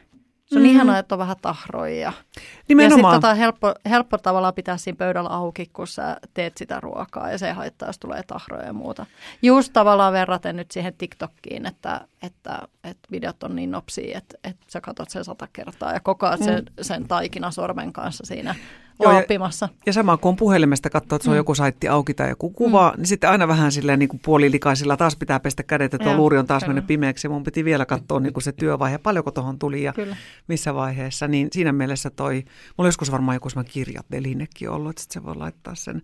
[0.46, 0.68] Se on Mm.
[0.70, 2.00] ihanaa, että on vähän tahroja.
[2.00, 3.14] Ja sitten Nimenomaan.
[3.14, 7.46] tota, helppo, helppo tavallaan pitää siinä pöydällä auki, kun sä teet sitä ruokaa ja se
[7.48, 9.06] ei haittaa, jos tulee tahroja ja muuta.
[9.42, 14.66] Just tavallaan verraten nyt siihen TikTokkiin, että, että, että videot on niin nopsia, että, että
[14.68, 18.54] sä katsot sen sata kertaa ja koko ajan sen, sen taikinasormen kanssa siinä
[19.02, 19.68] Joo, ja- oppimassa.
[19.86, 21.38] Ja sama kuin on puhelimesta katsoo, että se on Mm.
[21.38, 25.16] joku saitti auki tai joku kuva, niin sitten aina vähän silleen niin kuin puolilikaisilla taas
[25.16, 26.74] pitää pestä kädet, että tuo luuri on taas kyllä.
[26.74, 29.92] mennyt pimeäksi ja mun piti vielä katsoa niin kuin se työvaihe, paljonko tuohon tuli ja
[29.92, 30.16] Kyllä.
[30.48, 31.28] missä vaiheessa.
[31.28, 32.44] Niin siinä mielessä toi,
[32.78, 36.02] mulla joskus varmaan joku semmoinen kirjatelinekin ollut, että sit se voi laittaa sen,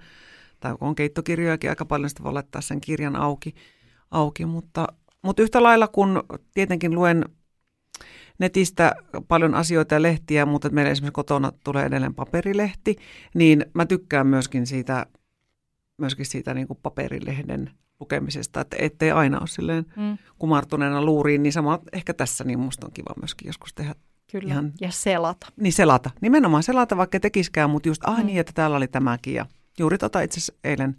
[0.60, 3.54] tai kun on keittokirjojakin aika paljon, sitten voi laittaa sen kirjan auki,
[4.10, 4.86] auki mutta,
[5.26, 6.22] mutta yhtä lailla kun
[6.54, 7.24] tietenkin luen
[8.38, 8.94] netistä
[9.28, 12.96] paljon asioita ja lehtiä, mutta meillä esimerkiksi kotona tulee edelleen paperilehti,
[13.34, 15.06] niin mä tykkään myöskin siitä,
[15.98, 21.52] myöskin siitä niin kuin paperilehden lukemisesta, että ettei aina ole silleen Mm, kumartuneena luuriin, niin
[21.52, 23.94] sama ehkä tässä, niin musta on kiva myöskin joskus tehdä,
[24.30, 24.48] kyllä.
[24.52, 25.46] Ihan- Ja selata.
[25.60, 28.26] niin selata, nimenomaan selata, vaikka tekiskään, mutta just, ah Mm.
[28.26, 29.46] niin, että täällä oli tämäkin ja
[29.78, 30.96] juuri tota itse asiassa eilen,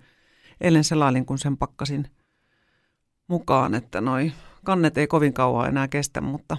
[0.62, 2.08] eilen selailin, kun sen pakkasin
[3.28, 4.32] mukaan, että noi
[4.64, 6.58] kannet ei kovin kauan enää kestä, mutta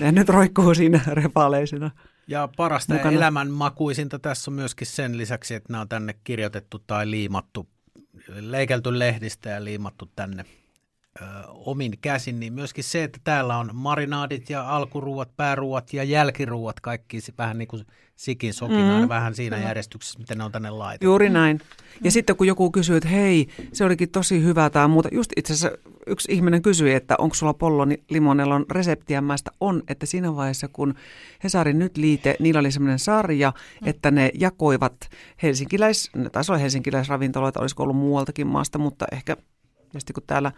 [0.00, 1.90] ne nyt roikkuu siinä repaleisina.
[2.28, 3.16] Ja parasta Mukana.
[3.16, 7.68] elämänmakuisinta tässä on myöskin sen lisäksi, että nämä on tänne kirjoitettu tai liimattu,
[8.28, 10.44] leikelty lehdistä ja liimattu tänne
[11.48, 17.18] omin käsin, niin myöskin se, että täällä on marinaadit ja alkuruuat, pääruuat ja jälkiruuat, kaikki
[17.38, 19.08] vähän niin kuin sikin sokinaan, mm.
[19.08, 21.04] vähän siinä järjestyksessä, miten ne on tänne laitettu.
[21.04, 21.60] Juuri näin.
[22.04, 25.08] Ja sitten kun joku kysyy, että hei, se olikin tosi hyvä tai muuta.
[25.12, 29.20] Just itse asiassa yksi ihminen kysyi, että onko sulla Pollo Limonellon reseptiä.
[29.20, 30.94] Mä sitä on, että siinä vaiheessa kun
[31.44, 33.88] Hesarin nyt liite, niillä oli semmoinen sarja, mm.
[33.88, 34.96] että ne jakoivat
[35.42, 39.36] helsinkiläis, ne taisi olla helsinkiläisravintoloita, olisiko ollut muualtakin maasta, mutta ehkä
[39.90, 40.52] tietysti kun täällä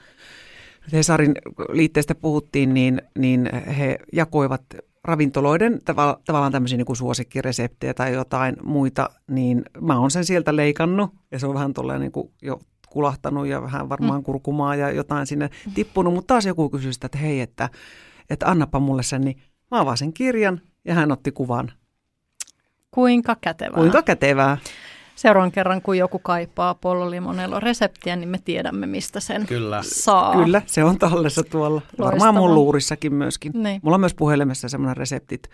[0.93, 1.35] Hesarin
[1.69, 4.63] liitteestä puhuttiin, niin, niin he jakoivat
[5.05, 10.57] ravintoloiden tav- tavallaan tämmöisiä niin kuin suosikkireseptejä tai jotain muita, niin mä oon sen sieltä
[10.57, 14.25] leikannut ja se on vähän tuolla niin kuin jo kulahtanut ja vähän varmaan mm.
[14.25, 17.69] kurkumaa ja jotain sinne tippunut, mutta taas joku kysyi sitä, että hei, että,
[18.31, 19.37] että annapa mulle sen, niin
[19.71, 21.73] mä avaan sen kirjan ja hän otti kuvan.
[22.91, 23.81] Kuinka kätevää.
[23.81, 24.59] Kuinka kätevää
[25.19, 29.81] seuraavan kerran, kun joku kaipaa pollolimonello reseptiä, niin me tiedämme, mistä sen Kyllä.
[29.83, 30.45] saa.
[30.45, 31.81] Kyllä, se on tallessa tuolla.
[31.81, 32.11] Loistavaa.
[32.11, 33.53] Varmaan mun luurissakin myöskin.
[33.55, 33.81] Niin.
[33.83, 35.51] Mulla on myös puhelimessa semmoinen reseptit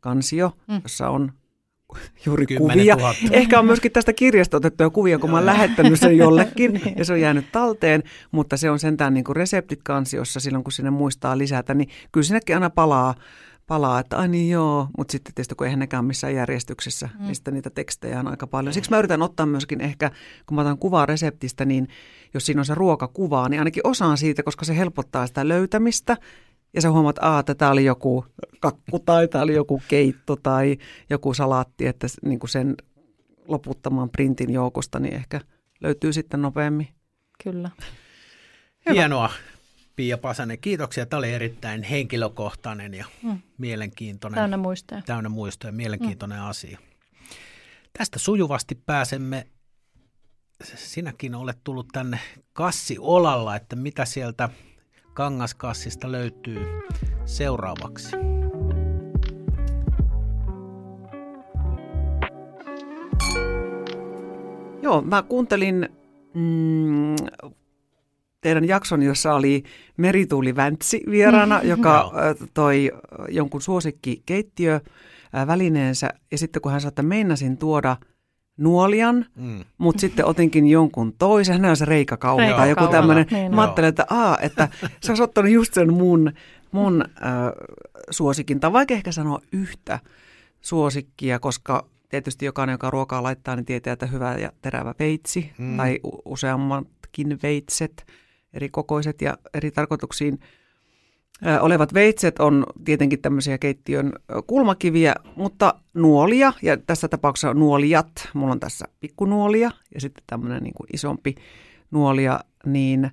[0.00, 0.80] kansio, mm.
[0.82, 1.32] jossa on
[2.26, 2.96] juuri kuvia.
[2.96, 3.14] 000.
[3.30, 6.98] Ehkä on myöskin tästä kirjasta otettuja kuvia, kun mä oon lähettänyt sen jollekin niin.
[6.98, 10.72] ja se on jäänyt talteen, mutta se on sentään niin kuin reseptit kansiossa silloin, kun
[10.72, 13.14] sinne muistaa lisätä, niin kyllä sinnekin aina palaa
[13.68, 17.26] palaa, että ai niin joo, mutta sitten tietysti kun eihän nekään missään järjestyksessä, mm.
[17.26, 18.74] mistä niitä tekstejä on aika paljon.
[18.74, 20.10] Siksi mä yritän ottaa myöskin ehkä,
[20.46, 21.88] kun mä otan kuvaa reseptistä, niin
[22.34, 26.16] jos siinä on se ruokakuva, niin ainakin osaan siitä, koska se helpottaa sitä löytämistä.
[26.74, 28.24] Ja sä huomaat, että tämä oli joku
[28.60, 30.76] kakku tai tämä oli joku keitto tai
[31.10, 32.76] joku salaatti, että niin kuin sen
[33.48, 35.40] loputtamaan printin joukosta, niin ehkä
[35.80, 36.88] löytyy sitten nopeammin.
[37.44, 37.70] Kyllä.
[38.92, 39.30] Hienoa.
[39.98, 41.06] Pia Pasanen, kiitoksia.
[41.06, 43.38] Tämä oli erittäin henkilökohtainen ja mm.
[43.58, 44.38] mielenkiintoinen.
[44.38, 45.02] Täynnä muistoja.
[45.06, 46.44] Täynnä muistoja, mielenkiintoinen mm.
[46.44, 46.78] asia.
[47.98, 49.46] Tästä sujuvasti pääsemme,
[50.64, 52.18] sinäkin olet tullut tänne
[52.52, 54.48] kassi olalla, että mitä sieltä
[55.14, 56.66] kangaskassista löytyy
[57.24, 58.16] seuraavaksi.
[64.82, 65.88] Joo, mä kuuntelin
[66.34, 67.16] mm,
[68.40, 69.62] teidän jakson, jossa oli
[69.96, 72.12] Merituuli Väntsi vieraana, joka
[72.54, 72.92] toi
[73.28, 74.80] jonkun suosikkikeittiö
[75.46, 76.08] välineensä.
[76.30, 77.96] Ja sitten kun hän sanoi, että meinasin tuoda
[78.56, 79.64] nuolian, mm.
[79.78, 83.26] mutta sitten otinkin jonkun toisen, hän on se reikakauha tai joku tämmöinen.
[83.30, 84.68] Niin, Mä ajattelin, että, aa, että
[85.04, 86.32] sä olisi ottanut just sen mun,
[86.72, 87.30] mun äh,
[88.10, 90.00] suosikin, tai vaikka ehkä sanoa yhtä
[90.60, 95.76] suosikkia, koska tietysti jokainen, joka ruokaa laittaa, niin tietää, että hyvä ja terävä veitsi mm.
[95.76, 98.04] tai useammatkin veitset–
[98.52, 100.40] eri kokoiset ja eri tarkoituksiin
[101.60, 104.12] olevat veitset on tietenkin tämmöisiä keittiön
[104.46, 110.74] kulmakiviä, mutta nuolia, ja tässä tapauksessa nuolijat, mulla on tässä pikkunuolia ja sitten tämmöinen niin
[110.74, 111.34] kuin isompi
[111.90, 113.10] nuolia, niin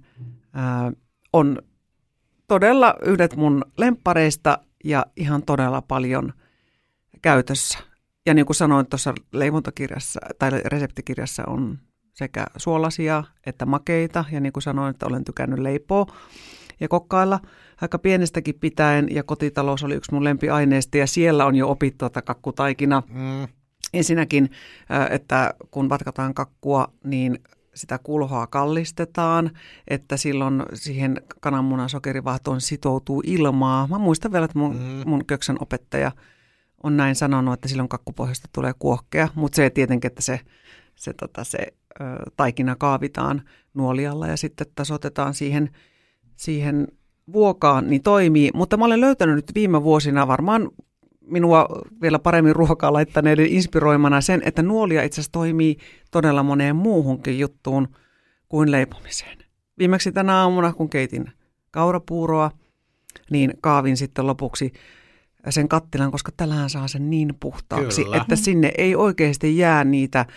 [1.33, 1.59] on
[2.47, 6.33] todella yhdet mun lemppareista ja ihan todella paljon
[7.21, 7.79] käytössä.
[8.25, 11.79] Ja niin kuin sanoin tuossa leivontakirjassa tai reseptikirjassa on
[12.15, 14.25] sekä suolasia että makeita.
[14.31, 16.05] Ja niin kuin sanoin, että olen tykännyt leipoa
[16.79, 17.39] ja kokkailla
[17.81, 19.07] aika pienestäkin pitäen.
[19.11, 23.03] Ja kotitalous oli yksi mun lempiaineista ja siellä on jo opittu tuota kakkutaikina.
[23.07, 23.47] Mm.
[23.93, 24.51] Ensinnäkin,
[25.09, 27.39] että kun vatkataan kakkua, niin
[27.75, 29.51] sitä kulhoa kallistetaan,
[29.87, 33.87] että silloin siihen kananmunan sokerivahtoon sitoutuu ilmaa.
[33.87, 35.09] Mä muistan vielä, että mun, mm.
[35.09, 36.11] mun köksän opettaja
[36.83, 40.39] on näin sanonut, että silloin kakkupohjasta tulee kuohkea, mutta se tietenkin, että se,
[40.95, 41.57] se, tota, se
[42.37, 43.41] taikina kaavitaan
[43.73, 45.69] nuolialla ja sitten tasotetaan siihen,
[46.35, 46.87] siihen
[47.33, 48.49] vuokaan, niin toimii.
[48.53, 50.69] Mutta mä olen löytänyt nyt viime vuosina varmaan
[51.27, 51.67] minua
[52.01, 55.77] vielä paremmin ruokaa laittaneiden inspiroimana sen, että nuolia itse asiassa toimii
[56.11, 57.87] todella moneen muuhunkin juttuun
[58.49, 59.37] kuin leipomiseen.
[59.79, 61.31] Viimeksi tänä aamuna, kun keitin
[61.71, 62.51] kaurapuuroa,
[63.31, 64.73] niin kaavin sitten lopuksi
[65.51, 68.17] sen kattilan, koska tällähän saa sen niin puhtaaksi, Kyllä.
[68.17, 70.27] että sinne ei oikeasti jää niitä äh,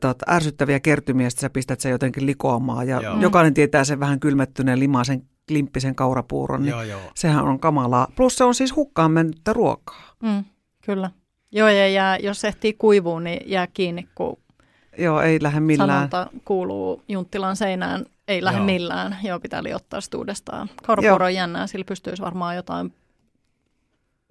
[0.00, 2.88] tota, ärsyttäviä kertymiä, että sä pistät sen jotenkin likoamaan.
[2.88, 3.20] Ja joo.
[3.20, 7.00] jokainen tietää sen vähän kylmettyneen limaisen klimppisen kaurapuuron, niin joo, joo.
[7.14, 8.08] sehän on kamalaa.
[8.16, 10.14] Plus se on siis hukkaan mennyttä ruokaa.
[10.22, 10.44] Mm,
[10.84, 11.10] kyllä.
[11.52, 14.36] Joo, ja jää, jos ehtii kuivuun, niin jää kiinni, kun
[14.98, 15.88] Joo, ei lähde millään.
[15.88, 18.66] Sanonta kuuluu Junttilan seinään, ei lähde Joo.
[18.66, 19.16] millään.
[19.22, 20.70] Joo, pitää liottaa uudestaan.
[20.86, 22.92] Kaurapuuro on jännää, sillä pystyisi varmaan jotain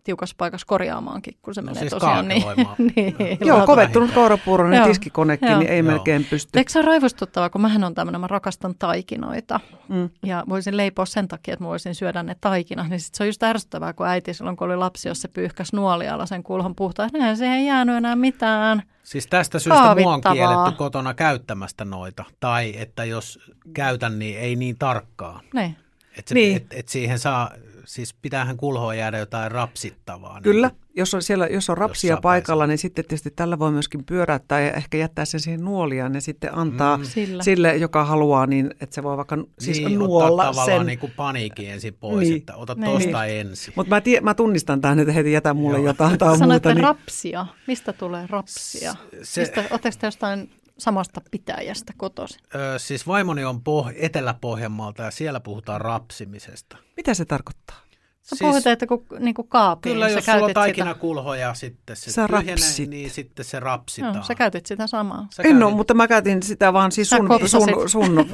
[0.04, 2.44] tiukassa paikassa korjaamaankin, kun se no menee siis tosiaan niin.
[2.96, 5.88] niin Joo, kovettunut kaurapuuronen tiskikonekin, niin ei Joo.
[5.88, 6.60] melkein pysty.
[6.60, 10.10] Eikö se ole raivostuttavaa, kun mähän on tämmöinen, mä rakastan taikinoita mm.
[10.26, 12.88] ja voisin leipoa sen takia, että mä voisin syödä ne taikina.
[12.88, 15.76] Niin sit se on just ärsyttävää, kun äiti silloin, kun oli lapsi, jos se pyyhkäsi
[15.76, 18.84] nuolialla sen kulhon puhtaan, niin se ei jäänyt enää mitään.
[19.04, 22.26] Siis tästä syystä mua on kielletty kotona käyttämästä noita.
[22.40, 23.40] Tai että jos
[23.74, 25.42] käytän, niin ei niin tarkkaa.
[25.54, 25.76] Niin.
[26.18, 26.58] Että Niin.
[26.58, 27.52] et, et siihen saa,
[27.86, 30.34] siis pitäähän kulhoa jäädä jotain rapsittavaa.
[30.34, 34.06] niin Kyllä, jos on, siellä, jos on rapsia paikalla, niin sitten tietysti tällä voi myöskin
[34.06, 37.04] pyöräyttää ja ehkä jättää sen siihen nuoliaan ja sitten antaa Mm.
[37.04, 37.44] Sillä.
[37.44, 40.88] sille, joka haluaa, niin että se voi vaikka siis niin, nuolla ottaa tavallaan sen.
[40.88, 42.30] niin kuin paniikin ensin pois, Niin.
[42.30, 42.40] niin.
[42.40, 42.92] että ota Niin.
[42.92, 43.74] tosta ensin.
[43.76, 45.86] Mutta mä, tie, mä tunnistan tämän, että heti jätä mulle Joo.
[45.88, 46.40] jotain tai muuta.
[46.40, 47.46] Sanoitte Niin, rapsia.
[47.68, 48.96] Mistä tulee rapsia?
[49.24, 49.42] Se- Se...
[49.82, 52.40] Mistä, jostain samasta pitäjästä kotoisin?
[52.56, 56.78] Ö, siis vaimoni on poh- Etelä-Pohjanmaalta ja siellä puhutaan rapsimisesta.
[56.98, 57.78] mitä se tarkoittaa?
[58.22, 61.96] Sä siis, puhuit, että kun niinku kaapiin, Kyllä, niin jos sulla on taikinakulho ja sitten
[61.96, 62.90] se Sä tyhjenee, rapsit.
[62.90, 63.60] niin sitten se sitä.
[63.60, 64.16] rapsitaan.
[64.16, 65.28] Joo, sä käytit sitä samaa.
[65.34, 68.26] Sä En ole, mutta mä käytin sitä vaan siis sun, sun, sun,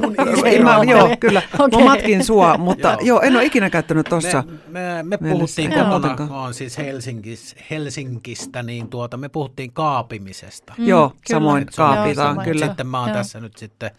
[0.45, 1.41] ei, mä, joo, kyllä.
[1.59, 1.79] Okei.
[1.79, 2.99] Mä matkin sua, mutta Joo.
[3.01, 4.43] joo, en ole ikinä käyttänyt tossa.
[4.67, 10.73] Me, me, me puhuttiin kotona, kun on siis Helsingis, Helsinkistä, niin tuota, me puhuttiin kaapimisesta.
[10.77, 11.21] Mm, Joo, kyllä.
[11.39, 12.65] samoin kaapitaan, kyllä.
[12.65, 13.91] Sitten mä oon tässä nyt sitten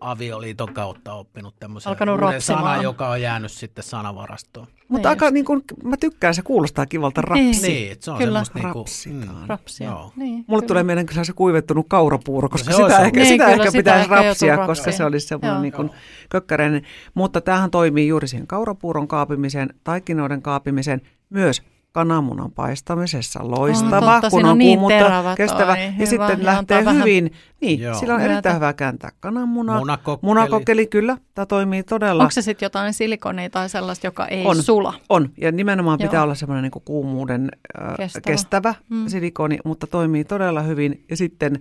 [0.00, 4.66] avioliiton kautta oppinut tämmöisen Alkanut uuden sanan, joka on jäänyt sitten sanavarastoon.
[4.88, 7.62] Mutta Niin aika niin kuin, mä tykkään, se kuulostaa kivalta rapsi.
[7.62, 8.44] Niin, että se on Kyllä.
[8.44, 9.48] semmoista niinku, Rapsitaan.
[9.48, 9.86] Rapsia.
[9.90, 10.12] joo.
[10.16, 10.68] Niin, Mulle kyllä.
[10.68, 13.70] tulee mieleen kyllä se kuivettunut kaurapuuro, koska No se sitä ehkä, Niin, sitä kyllä, ehkä
[13.70, 14.66] sitä pitäisi ehkä rapsia, rapsia.
[14.66, 15.62] koska se olisi semmoinen Joo.
[15.62, 15.90] niin kuin
[16.30, 16.82] kökkäräinen.
[17.14, 23.40] Mutta tämähän toimii juuri siihen kaurapuuron kaapimiseen, taikinoiden kaapimiseen, myös kananmunan paistamisessa.
[23.42, 25.72] Loistava, totta, kun on on niin kuumuutta, terävät, kestävä.
[25.72, 27.32] oi, ja hyvä, sitten lähtee antaa vähän hyvin.
[27.60, 27.94] Niin, Joo.
[27.94, 28.32] sillä on Myötä.
[28.32, 29.78] erittäin hyvä kääntää kananmuna.
[29.78, 30.28] Munakokkeli.
[30.28, 31.16] Munakokkeli, kyllä.
[31.34, 32.22] Tämä toimii todella.
[32.22, 34.62] Onko se sitten jotain silikonia tai sellaista, joka ei On.
[34.62, 34.94] sula?
[35.08, 36.08] On, ja nimenomaan Joo.
[36.08, 37.48] pitää olla semmoinen niin kuumuuden
[37.82, 38.22] äh, Kestävä.
[38.22, 39.08] kestävä, mm.
[39.08, 41.04] silikoni, mutta toimii todella hyvin.
[41.10, 41.58] Ja sitten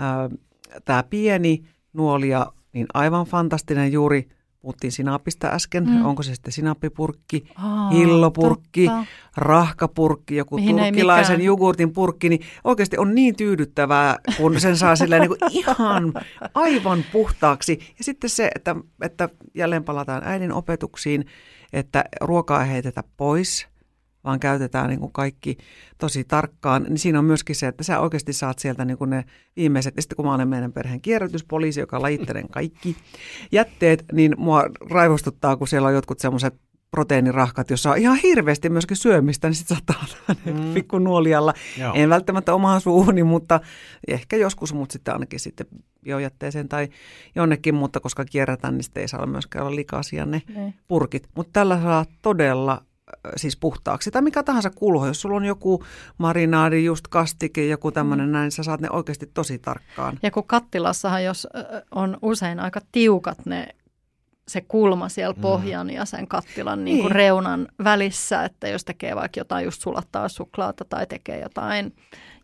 [0.00, 0.38] äh,
[0.84, 4.28] tämä pieni nuolia, niin aivan fantastinen juuri,
[4.60, 6.04] puhuttiin sinapista äsken, Mm.
[6.06, 9.04] onko se sitten sinappipurkki, Aa, hillopurkki, totta.
[9.36, 15.20] rahkapurkki, joku Mihin turkkilaisen jogurtin purkki, niin oikeasti on niin tyydyttävää, kun sen saa silleen
[15.22, 16.12] niin kuin ihan
[16.54, 17.78] aivan puhtaaksi.
[17.98, 21.24] Ja sitten se, että, että jälleen palataan äidin opetuksiin,
[21.72, 23.68] että ruokaa ei heitetä pois,
[24.24, 25.56] vaan käytetään niin kuin kaikki
[25.98, 29.24] tosi tarkkaan, niin siinä on myöskin se, että sä oikeasti saat sieltä niin kuin ne
[29.56, 32.96] viimeiset, ja sitten kun mä olen meidän perheen kierrätyspoliisi, joka lajittelen kaikki
[33.52, 36.54] jätteet, niin mua raivostuttaa, kun siellä on jotkut semmoiset
[36.90, 40.74] proteiinirahkat, jossa on ihan hirveästi myöskin syömistä, niin sitten saattaa olla mm.
[40.74, 41.54] pikku nuolialla.
[41.78, 41.92] Joo.
[41.94, 43.60] En välttämättä omaan suuhuni, mutta
[44.08, 45.66] ehkä joskus, mutta sitten ainakin sitten
[46.04, 46.88] biojätteeseen tai
[47.34, 50.74] jonnekin, mutta koska kierrätään, niin sitten ei saa myöskään olla likaisia ne Niin.
[50.88, 51.28] purkit.
[51.34, 52.82] Mutta tällä saa todella
[53.36, 54.10] siis puhtaaksi.
[54.10, 55.84] Tai mikä tahansa kulho, jos sulla on joku
[56.18, 60.18] marinaadi, just kastike, joku tämmöinen näin, niin sä saat ne oikeasti tosi tarkkaan.
[60.22, 61.46] Ja kun kattilassahan, jos
[61.94, 63.68] on usein aika tiukat ne
[64.48, 67.14] se kulma siellä pohjan ja sen kattilan niin kuin Niin.
[67.16, 71.92] reunan välissä, että jos tekee vaikka jotain just sulattaa suklaata tai tekee jotain,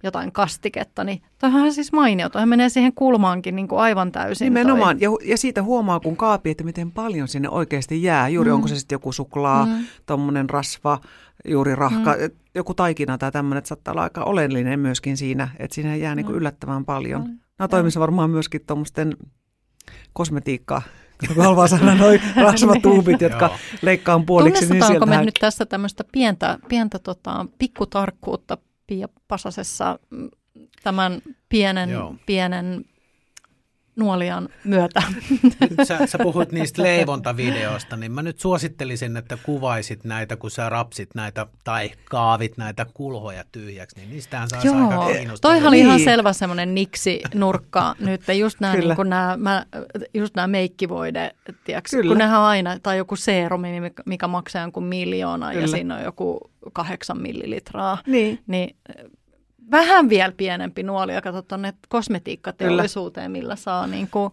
[0.04, 2.28] jotain kastiketta, niin toihan on siis mainio.
[2.28, 4.44] Toihan menee siihen kulmaankin niin kuin aivan täysin.
[4.44, 8.28] Nimenomaan, ja, ja siitä huomaa, kun kaapi, että miten paljon sinne oikeasti jää.
[8.28, 8.54] Juuri mm.
[8.54, 9.72] onko se sitten joku suklaa, Mm.
[9.72, 9.84] mm.
[10.06, 11.00] tuommoinen rasva,
[11.48, 12.36] juuri rahka, mm.
[12.54, 16.26] joku taikina tai tämmöinen, että saattaa olla aika oleellinen myöskin siinä, että siinä jää niin
[16.26, 17.20] kuin yllättävän paljon.
[17.22, 17.38] Mm.
[17.58, 19.16] Nämä toimisi varmaan myöskin tuommoisten
[20.12, 20.82] kosmetiikkaa,
[21.34, 25.26] kun haluaa saada noin rasvatuubit, jotka leikkaan puoliksi, niin Tunnistetaanko me sieltähän...
[25.26, 30.30] nyt tässä tämmöistä pientä, pientä tota, pikkutarkkuutta Pia Pasasessa mm,
[30.82, 32.14] tämän pienen, Joo.
[32.26, 32.84] pienen
[33.96, 35.02] nuolian myötä?
[35.60, 40.68] Nyt sä, sä puhuit niistä leivontavideoista, niin mä nyt suosittelisin, että kuvaisit näitä, kun sä
[40.68, 44.74] rapsit näitä tai kaavit näitä kulhoja tyhjäksi, niin niistähän aika Joo,
[45.12, 45.52] kiinnostavaa.
[45.54, 46.04] toihan oli ihan Niin.
[46.04, 48.20] selvä semmoinen niksi-nurkka nyt.
[48.38, 48.88] Just nämä, Kyllä.
[48.88, 49.66] niin kuin nämä, mä,
[50.14, 51.30] just nämä meikkivoide,
[51.64, 53.68] tiiäks, kun nehän on aina, tai joku seerumi,
[54.06, 55.66] mikä, maksaa jonkun miljoona ja Kyllä.
[55.76, 57.98] siinä on joku kahdeksan millilitraa.
[58.06, 58.38] Niin.
[58.46, 58.76] Niin
[59.70, 64.30] vähän vielä pienempi nuoli, joka tuonne kosmetiikkateollisuuteen, millä saa niin kuin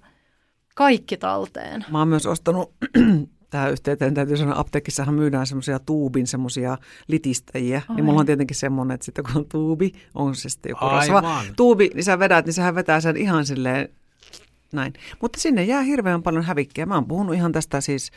[0.75, 1.85] kaikki talteen.
[1.91, 2.73] Mä oon myös ostanut
[3.49, 7.81] tähän yhteyteen, täytyy sanoa, apteekissahan myydään semmoisia tuubin semmoisia litistäjiä.
[7.87, 7.95] Ai.
[7.95, 11.23] Niin mulla on tietenkin semmoinen, että sitten kun on tuubi, on se sitten joku Aivan.
[11.23, 13.89] rasva tuubi, niin sä vedät, niin sehän vetää sen ihan silleen
[14.71, 14.93] näin.
[15.21, 16.85] Mutta sinne jää hirveän paljon hävikkiä.
[16.85, 18.11] Mä oon puhunut ihan tästä siis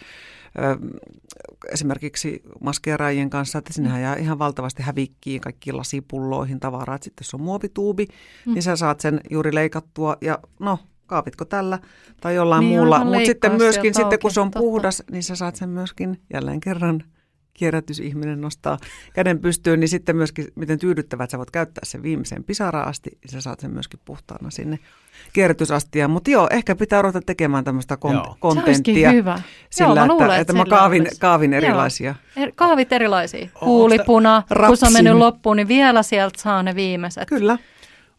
[1.73, 6.97] esimerkiksi maskeeraajien kanssa, että sinnehän jää ihan valtavasti hävikkiä kaikki lasipulloihin tavaraa.
[6.97, 8.07] Et Sitten jos on muovituubi,
[8.47, 8.55] mm.
[8.55, 11.79] niin sä saat sen juuri leikattua ja no, kaapitko tällä
[12.21, 13.05] tai jollain Niin, muulla.
[13.05, 14.61] Mutta sitten myöskin, sitten kun se on totta.
[14.61, 17.05] puhdas, niin sä saat sen myöskin jälleen kerran
[17.55, 18.79] kierrätysihminen nostaa
[19.15, 23.31] käden pystyyn, niin sitten myöskin, miten tyydyttävät sä voit käyttää sen viimeiseen pisaraan asti, niin
[23.31, 24.79] sä saat sen myöskin puhtaana sinne
[25.33, 26.11] kierrätysastiaan.
[26.11, 28.13] Mutta joo, ehkä pitää ruveta tekemään tämmöistä Joo.
[28.13, 29.41] kon- Se Se kontenttia olisikin hyvä.
[29.71, 31.21] sillä, Joo, mä luulen, että, että että mä kaavin, olisi.
[31.21, 31.59] kaavin Joo.
[31.63, 32.15] erilaisia.
[32.37, 33.49] Er- Kaavit erilaisia.
[33.65, 37.29] Huulipuna, kun se on mennyt loppuun, niin vielä sieltä saa ne viimeiset.
[37.29, 37.59] Kyllä.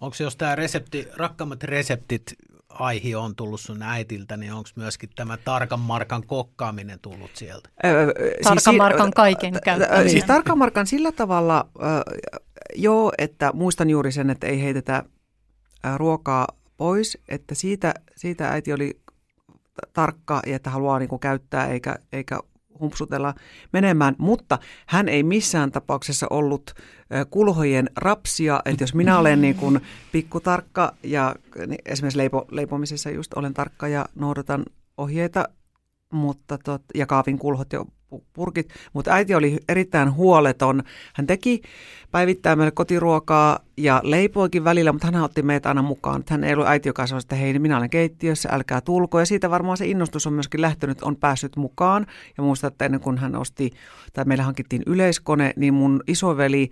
[0.01, 2.33] Onko jos tämä resepti, rakkaammat reseptit
[2.79, 7.69] aihi on tullut sun äitiltä, niin onko myöskin tämä tarkan markan kokkaaminen tullut sieltä?
[8.43, 10.09] Tarkan siis, markan kaiken käyttäminen.
[10.09, 11.69] Siis tarkan markan sillä tavalla,
[12.75, 15.03] joo, että muistan juuri sen, että ei heitetä
[15.95, 16.47] ruokaa
[16.77, 18.99] pois, että siitä, siitä äiti oli
[19.93, 22.39] tarkka ja että haluaa niin kuin käyttää eikä, eikä
[22.79, 23.33] humpsutella
[23.73, 26.73] menemään, mutta hän ei missään tapauksessa ollut
[27.29, 29.79] kulhojen rapsia, että jos minä olen niin kuin
[30.11, 31.35] pikkutarkka ja
[31.67, 34.65] niin esimerkiksi leipo, leipomisessa just olen tarkka ja noudatan
[34.97, 35.49] ohjeita,
[36.11, 37.85] mutta tot, ja kaavin kulhot ja
[38.33, 40.83] purkit, mutta äiti oli erittäin huoleton.
[41.13, 41.61] Hän teki
[42.11, 46.23] päivittäin meille kotiruokaa ja leipoikin välillä, mutta hän otti meitä aina mukaan.
[46.29, 49.19] Hän ei ollut äiti, joka sanoi, että hei, minä olen keittiössä, älkää tulko.
[49.19, 52.05] Ja siitä varmaan se innostus on myöskin lähtenyt, on päässyt mukaan.
[52.37, 53.71] Ja muistan, että ennen kuin hän osti,
[54.13, 56.69] tai meillä hankittiin yleiskone, niin mun isoveli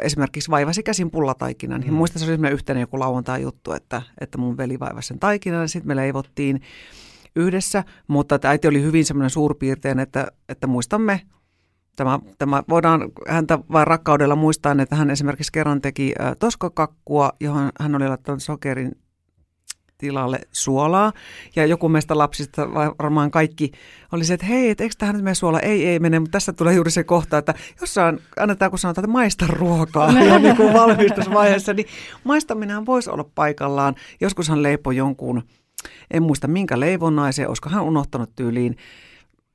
[0.00, 1.84] esimerkiksi vaivasi käsin pullataikinan.
[1.86, 1.92] Mm.
[1.92, 5.68] Muistan, se oli yhteinen joku lauantai juttu, että, että mun veli vaivasi sen taikinan.
[5.68, 6.62] Sitten me leivottiin
[7.36, 11.20] yhdessä, mutta että äiti oli hyvin semmoinen suurpiirteinen, että, että muistamme,
[11.96, 17.70] tämä, tämä voidaan häntä vain rakkaudella muistaa, että hän esimerkiksi kerran teki ä, toskokakkua, johon
[17.80, 18.92] hän oli laittanut sokerin
[19.98, 21.12] tilalle suolaa.
[21.56, 23.72] Ja joku meistä lapsista, varmaan kaikki,
[24.12, 25.60] oli se, että hei, et eikö tähän nyt mene suola?
[25.60, 29.12] Ei, ei mene, mutta tässä tulee juuri se kohta, että jossain annetaan, kun sanotaan, että
[29.12, 31.86] maista ruokaa jo niin kuin valmistusvaiheessa, niin
[32.24, 33.94] maistaminen voisi olla paikallaan.
[34.20, 35.42] Joskushan leipo jonkun
[36.10, 38.76] en muista minkä leivonnaisen, olisiko hän unohtanut tyyliin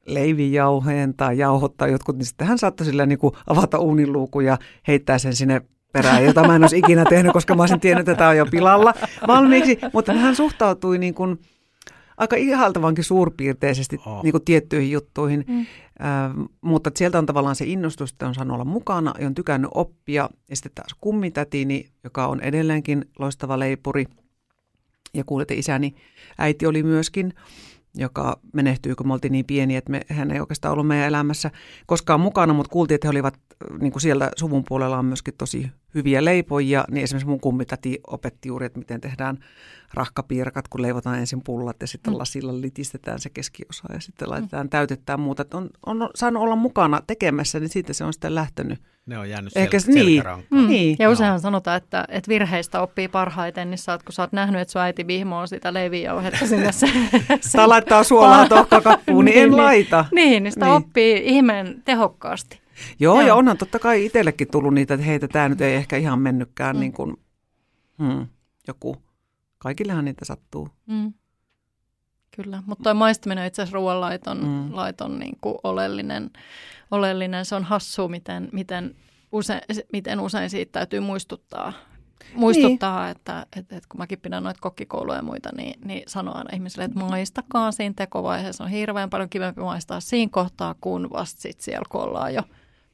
[0.06, 4.58] leivijauheen tai jauhot tai jotkut, niin sitten hän saattoi sillä niin kuin avata uuniluukun ja
[4.88, 5.62] heittää sen sinne
[5.92, 8.46] perään, jota mä en olisi ikinä tehnyt, koska mä olisin tiennyt, että tämä on jo
[8.46, 8.94] pilalla
[9.28, 9.80] valmiiksi.
[9.94, 11.40] Mutta hän suhtautui niin kuin
[12.18, 14.24] aika ihaltavankin suurpiirteisesti oh.
[14.24, 15.46] niin kuin tiettyihin juttuihin.
[15.48, 15.60] Mm.
[15.60, 15.68] Äh,
[16.62, 20.30] mutta sieltä on tavallaan se innostus, että on saanut olla mukana ja on tykännyt oppia.
[20.50, 24.06] Ja sitten taas kummitätini, joka on edelleenkin loistava leipuri–
[25.14, 25.95] ja kuulette isäni.
[26.38, 27.34] Äiti oli myöskin,
[27.95, 31.51] joka menehtyi, kun me oltiin niin pieni, että me, hän ei oikeastaan ollut meidän elämässä
[31.86, 33.39] koskaan mukana, mutta kuultiin, että he olivat
[33.82, 38.48] niin kuin siellä suvun puolella on myöskin tosi hyviä leipoja, niin esimerkiksi mun kummitati opetti
[38.50, 39.38] juuri, että miten tehdään
[39.94, 42.20] rahkapiirakat, kun leivotaan ensin pullat ja sitten mm.
[42.20, 44.70] lasilla litistetään se keskiosa ja sitten laitetaan mm.
[44.70, 45.42] täytetään muuta.
[45.42, 48.80] Että on, on saanut olla mukana tekemässä, niin siitä se on sitten lähtenyt.
[49.06, 50.68] Ne on jäänyt Ehkä, sel- niin, mm.
[50.68, 50.96] niin.
[51.00, 51.40] Ja useinhan no.
[51.42, 54.82] sanotaan, että, että virheistä oppii parhaiten, niin sä oot, kun sä oot nähnyt, että sun
[54.82, 56.88] äiti vihmoo sitä leivijauhetta sinne se,
[57.42, 59.58] se Tai laittaa suolaa tohkakakkuun, niin, niin en niin.
[59.58, 60.06] laita.
[60.12, 60.76] Niin, niin sitä niin.
[60.76, 62.62] oppii ihmeen tehokkaasti.
[63.00, 65.98] Joo, Joo, ja onhan totta kai itsellekin tullut niitä, että heitä tämä nyt ei ehkä
[65.98, 66.80] ihan mennytkään mm.
[66.80, 67.18] niin kuin
[68.00, 68.28] hmm,
[68.68, 68.96] joku.
[69.58, 70.70] Kaikillehan niitä sattuu.
[70.86, 71.14] Mm.
[72.36, 74.76] Kyllä, mutta tuo maistaminen itse asiassa ruoanlaiton mm.
[74.76, 76.32] laiton niin kuin oleellinen,
[76.92, 77.46] oleellinen.
[77.46, 78.96] Se on hassu, miten, miten,
[79.32, 79.62] usein,
[79.94, 81.74] miten usein siitä täytyy muistuttaa
[82.36, 83.12] muistuttaa, niin.
[83.12, 86.86] että, että, että kun mäkin pidän noita kokkikouluja ja muita, niin, niin sanon aina ihmisille,
[86.86, 88.64] että maistakaa siinä tekovaiheessa.
[88.64, 92.42] On hirveän paljon kivempi maistaa siinä kohtaa, kun vasta sitten siellä, kun ollaan jo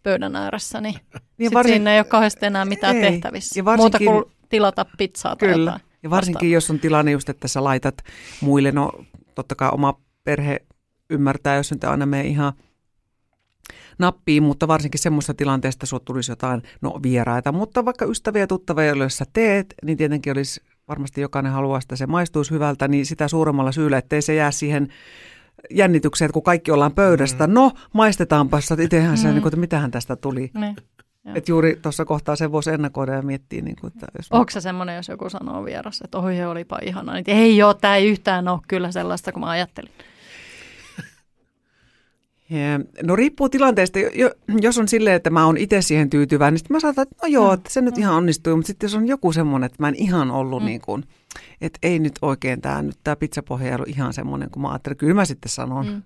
[0.06, 0.96] pöydän ääressä, niin,
[1.38, 3.12] niin varsin, siinä ei ole kauheasti enää mitään ei.
[3.12, 3.60] tehtävissä.
[3.60, 5.72] Ja varsinkin, Muuta kuin tilata pizzaa tai kyllä.
[5.72, 5.82] jotain.
[6.04, 6.52] Ja varsinkin vastaan.
[6.52, 7.96] jos on tilanne just, että sä laitat
[8.42, 8.92] muille, no
[9.36, 10.60] totta kai oma perhe
[11.10, 12.54] ymmärtää, jos nyt aina mene ihan
[14.00, 17.52] nappiin, mutta varsinkin semmoista tilanteesta suot tulisi jotain no, vieraita.
[17.52, 21.96] Mutta vaikka ystäviä ja tuttavia, jos sä teet, niin tietenkin olisi varmasti jokainen haluaa, että
[21.96, 24.88] se maistuisi hyvältä, niin sitä suuremmalla syyllä, ettei se jää siihen
[25.72, 27.54] jännitykseen, että kun kaikki ollaan pöydästä, mm.
[27.54, 29.34] no maistetaanpa, että itsehän se, mm.
[29.34, 30.52] niin kuin, että mitähän tästä tuli.
[30.54, 30.76] Ne.
[31.36, 33.62] Että juuri tuossa kohtaa se voisi ennakoida ja miettiä.
[33.62, 37.14] Niin kuin, että jos Onko se semmoinen, jos joku sanoo vieras, että oi olipa ihana,
[37.14, 39.92] niin ei ole, tämä ei yhtään ole kyllä sellaista, kuin mä ajattelin.
[43.04, 44.00] No riippuu tilanteesta.
[44.62, 47.28] Jos on silleen, että mä oon itse siihen tyytyväinen, niin sitten mä saatan, että no
[47.28, 48.56] joo, että se nyt ihan onnistuu.
[48.56, 50.66] Mutta sitten jos on joku semmoinen, että mä en ihan ollut mm.
[50.66, 51.04] niin kuin,
[51.62, 54.98] että ei nyt oikein tämä nyt tämä pizzapohja ei ollut ihan semmoinen, kuin mä ajattelin.
[54.98, 55.88] Kyllä mä sitten sanon.
[55.88, 56.02] Mm.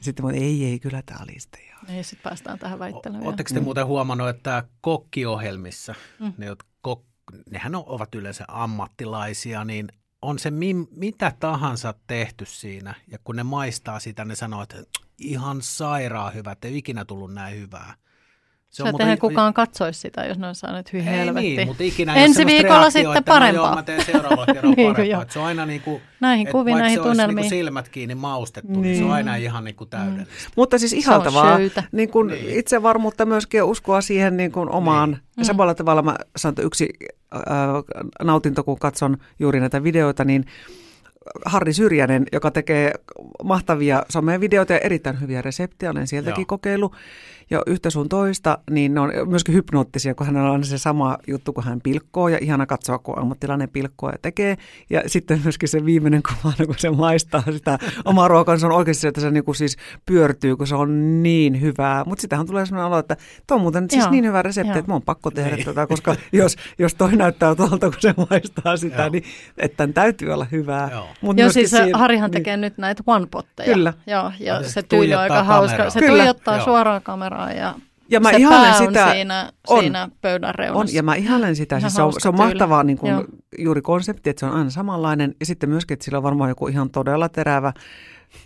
[0.00, 1.96] Sitten mä ei, ei, kyllä tämä oli sitten ihan.
[1.96, 3.22] Ei, sitten päästään tähän väittelyyn.
[3.22, 3.64] Oletteko te mm.
[3.64, 6.32] muuten huomannut, että kokkiohjelmissa, mm.
[6.38, 6.46] ne,
[6.80, 7.02] kok,
[7.50, 9.88] nehän ovat yleensä ammattilaisia, niin
[10.22, 14.76] on se mi, mitä tahansa tehty siinä, ja kun ne maistaa sitä, ne sanoo, että
[15.18, 17.94] ihan sairaan hyvä, että ei ikinä tullut näin hyvää.
[18.70, 21.56] Se on, eihän kukaan katsoisi sitä, jos ne on saanut hyi helvetti.
[21.56, 23.62] Niin, mutta ikinä Ensi viikolla sitten että parempaa.
[23.62, 25.26] No, joo, mä teen seuraavalla kerralla niin parempaa.
[25.28, 27.36] se on aina niin kuin, näihin kuviin, näihin se tunnelmiin.
[27.36, 28.82] Niin silmät kiinni maustettu, niin.
[28.82, 30.48] niin se on aina ihan niin kuin täydellistä.
[30.48, 30.52] Mm.
[30.56, 31.58] Mutta siis ihaltavaa
[31.92, 32.58] niin kuin niin.
[32.58, 35.10] itsevarmuutta myöskin uskoa siihen niin kuin omaan.
[35.10, 35.20] Niin.
[35.36, 36.88] Ja samalla tavalla mä sanon, että yksi
[37.34, 37.42] äh,
[38.22, 40.44] nautinto, kun katson juuri näitä videoita, niin
[41.44, 42.92] Harri Syrjänen, joka tekee
[43.44, 45.90] mahtavia somevideoita ja erittäin hyviä reseptejä.
[45.90, 46.46] Olen sieltäkin Joo.
[46.46, 46.94] kokeillut
[47.50, 51.52] jo yhtä sun toista, niin ne on myöskin hypnoottisia, kun hänellä on se sama juttu,
[51.52, 54.56] kun hän pilkkoo ja ihana katsoa, kun ammattilainen pilkkoa ja tekee.
[54.90, 58.72] Ja sitten myöskin se viimeinen kuva, kun se maistaa sitä omaa ruokaa, niin se on
[58.72, 59.76] oikeasti se, että se niinku siis
[60.06, 62.04] pyörtyy, kun se on niin hyvää.
[62.04, 64.10] Mutta sitähän tulee sellainen olo, että tuo on muuten siis Joo.
[64.10, 64.78] niin hyvä resepti, Joo.
[64.78, 65.64] että mun on pakko tehdä Niin.
[65.64, 69.08] tätä, koska jos, jos toi näyttää tuolta, kun se maistaa sitä, Joo.
[69.08, 69.24] niin
[69.58, 70.88] että tämän täytyy olla hyvää.
[70.92, 71.06] Joo.
[71.20, 72.38] Mut Joo, siis siinä, Harihan niin.
[72.38, 73.64] tekee nyt näitä one-potteja.
[73.74, 73.92] Kyllä.
[74.06, 75.90] Joo, ja Ja se se tyyli on aika hauska.
[75.90, 76.22] Se Kyllä.
[76.22, 76.64] tuijottaa Joo.
[76.64, 77.74] suoraan kameraan ja,
[78.10, 79.80] Ja mä se ihailen pää sitä, on siinä, on.
[79.80, 80.96] siinä pöydän On, reunassa.
[80.96, 81.80] ja mä ihailen sitä.
[81.80, 83.24] Siis se, on, se on mahtavaa niin kuin, Joo.
[83.58, 85.34] juuri konsepti, että se on aina samanlainen.
[85.40, 87.72] Ja sitten myöskin, että sillä on varmaan joku ihan todella terävä,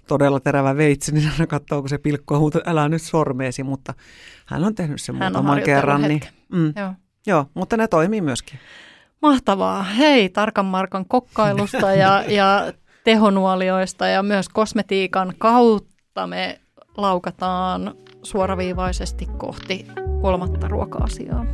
[0.08, 3.62] todella terävä veitsi, niin aina katsoo, kun se pilkkoo, mutta älä nyt sormeesi.
[3.62, 3.94] Mutta
[4.46, 6.02] hän on tehnyt sen Hän on muutaman kerran.
[6.02, 6.22] Niin,
[6.52, 6.94] mm, Joo.
[7.26, 8.58] joo, mutta ne toimii myöskin.
[9.22, 9.82] Mahtavaa.
[9.82, 12.72] Hei, Tarkan Markan kokkailusta ja, ja
[13.04, 16.60] tehonuolioista ja myös kosmetiikan kautta me
[16.96, 19.86] laukataan suoraviivaisesti kohti
[20.22, 21.46] kolmatta ruoka-asiaa.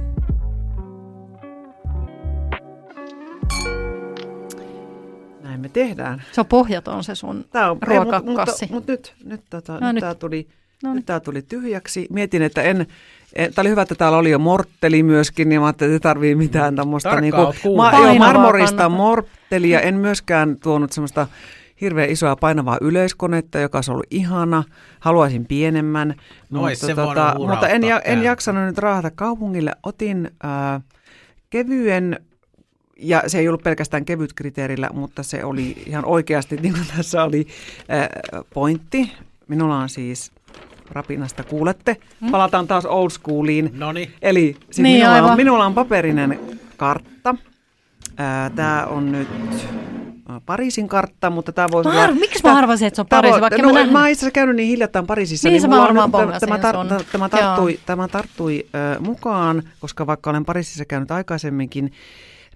[5.43, 6.23] Näin me tehdään.
[6.33, 7.45] Se on pohjaton se sun.
[7.53, 8.25] Tämä on Ruokakassi.
[8.27, 10.01] Mutta, mutta, mutta nyt, nyt, tota, No nyt, nyt.
[10.01, 10.49] Tämä tuli,
[10.83, 11.05] No nyt niin.
[11.05, 12.07] tämä tuli tyhjäksi.
[12.11, 12.87] Mietin, että en,
[13.37, 16.13] en tämä oli hyvä, että täällä oli jo mortteli myöskin, niin mä ajattelin, että ei
[16.13, 17.93] tarvii mitään tämmöistä niin oot kuullut.
[17.93, 18.89] joo, marmorista kannattaa.
[18.89, 19.81] morttelia.
[19.81, 21.27] En myöskään tuonut semmoista
[21.81, 24.65] hirveän isoa painavaa yleiskonetta, joka olisi ollut ihana.
[25.01, 26.15] Haluaisin pienemmän.
[26.51, 29.73] No, ei se voinut mutta en, ja, en jaksanut nyt raahata kaupungille.
[29.83, 30.83] Otin äh,
[31.51, 32.21] kevyen
[32.99, 37.25] ja se ei ollut pelkästään kevyt kriteerillä, mutta se oli ihan oikeasti, niin kuin tässä
[37.25, 37.47] oli
[37.93, 38.09] äh,
[38.55, 39.13] pointti.
[39.49, 40.33] Minulla on siis
[40.91, 41.97] rapinasta kuulette.
[42.31, 43.71] Palataan taas old schooliin.
[43.73, 44.13] No niin.
[44.23, 46.41] Eli siis Niin, minulla, on, minulla on paperinen
[46.77, 47.35] kartta.
[48.55, 50.08] Tämä on nyt äh,
[50.47, 52.13] Pariisin kartta, mutta tämä voisi olla...
[52.13, 54.57] miksi mä arvasin, että se on Pariisi, vaikka no, mä nähnyt- mä itse asiassa käynyt
[54.57, 55.49] niin hiljattain Pariisissa.
[55.49, 60.07] Niin, se mä mulla on tämä, bongasin tar- tämä, tarttui, tämä tarttui äh, mukaan, koska
[60.07, 61.93] vaikka olen Pariisissa käynyt aikaisemminkin,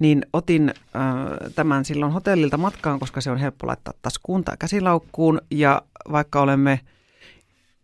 [0.00, 1.04] niin otin äh,
[1.54, 5.40] tämän silloin hotellilta matkaan, koska se on helppo laittaa taskuun tai käsilaukkuun.
[5.50, 6.80] Ja vaikka olemme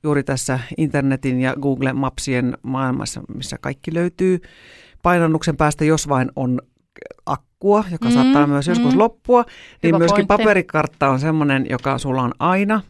[0.03, 4.41] juuri tässä internetin ja Google Mapsien maailmassa, missä kaikki löytyy
[5.03, 6.61] painannuksen päästä, jos vain on
[7.59, 8.99] akkua, joka Mm, mm, saattaa myös joskus mm.
[8.99, 9.45] loppua,
[9.83, 10.45] niin Hyvä myöskin pointti.
[10.45, 12.81] paperikartta on semmoinen, joka sulla on aina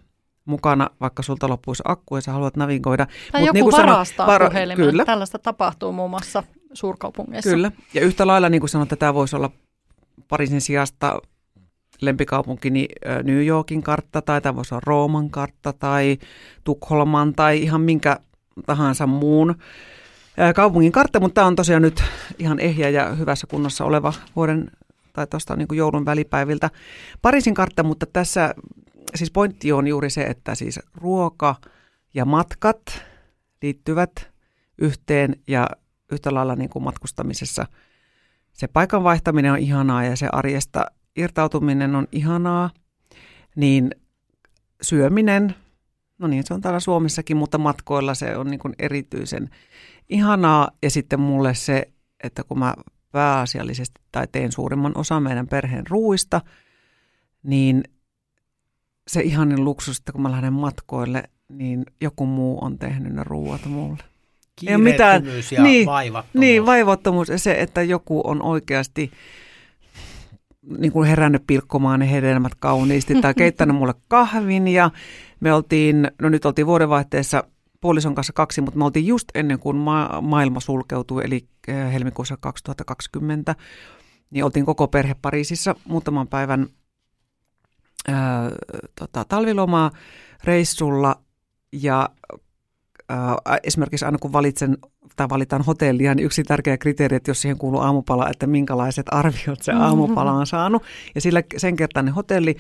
[0.45, 3.07] mukana, vaikka sulta loppuisi akku ja sä haluat navigoida.
[3.33, 4.77] Tai Mut joku niin kuin varastaa vara- puhelimen.
[4.87, 6.43] Kyllä, Tällaista tapahtuu muun muassa
[6.73, 7.51] suurkaupungeissa.
[7.51, 9.51] Kyllä, ja yhtä lailla niin kuin sanoit, että tämä voisi olla
[10.29, 11.21] Pariisin sijasta
[12.01, 12.89] lempikaupunkini
[13.23, 16.19] New Yorkin kartta, tai tämä voisi olla Rooman kartta, tai
[16.64, 18.16] Tukholman, tai ihan minkä
[18.66, 19.55] tahansa muun
[20.55, 22.03] kaupungin kartta, mutta tämä on tosiaan nyt
[22.39, 24.70] ihan ehjä ja hyvässä kunnossa oleva vuoden
[25.12, 26.70] tai tuosta niin kuin joulun välipäiviltä.
[27.22, 28.55] Pariisin kartta, mutta tässä
[29.14, 31.57] siis pointti on juuri se, että siis ruoka
[32.14, 32.82] ja matkat
[33.62, 34.30] liittyvät
[34.78, 35.66] yhteen ja
[36.12, 37.66] yhtä lailla niin kuin matkustamisessa.
[38.53, 40.86] Se paikan vaihtaminen on ihanaa ja se arjesta
[41.16, 42.70] irtautuminen on ihanaa,
[43.57, 43.91] niin
[44.82, 45.55] syöminen,
[46.18, 49.51] no niin se on täällä Suomessakin, mutta matkoilla se on niin kuin erityisen
[50.09, 51.88] ihanaa ja sitten mulle se,
[52.24, 52.74] että kun mä
[53.12, 56.40] pääasiallisesti tai teen suurimman osan meidän perheen ruuista,
[57.42, 57.84] niin
[59.09, 63.66] se ihanin luksus, että kun mä lähden matkoille, niin joku muu on tehnyt ne ruuat
[63.66, 64.02] mulle.
[64.66, 66.40] Ei ole mitään- ja niin, vaivattomuus.
[66.40, 69.11] Niin, vaivattomuus ja se, että joku on oikeasti
[70.78, 74.90] niin kuin herännyt pilkkomaan ne hedelmät kauniisti tai keittänyt mulle kahvin ja
[75.40, 77.44] me oltiin, no nyt oltiin vuodenvaihteessa
[77.81, 82.37] puolison kanssa kaksi, mutta me oltiin just ennen kuin ma- maailma sulkeutui, eli eh, helmikuussa
[82.41, 83.55] 2020,
[84.31, 86.66] niin oltiin koko perhe Pariisissa muutaman päivän
[88.09, 88.51] ää,
[88.95, 89.91] tota, talvilomaa
[90.45, 91.20] reissulla
[91.72, 92.09] ja
[93.09, 94.79] ää, esimerkiksi aina kun valitsen
[95.16, 99.62] tai valitaan hotellia, niin yksi tärkeä kriteeri, että jos siihen kuuluu aamupala, että minkälaiset arviot
[99.62, 100.83] se aamupala on saanut.
[101.14, 102.57] Ja sillä sen kertainen hotelli,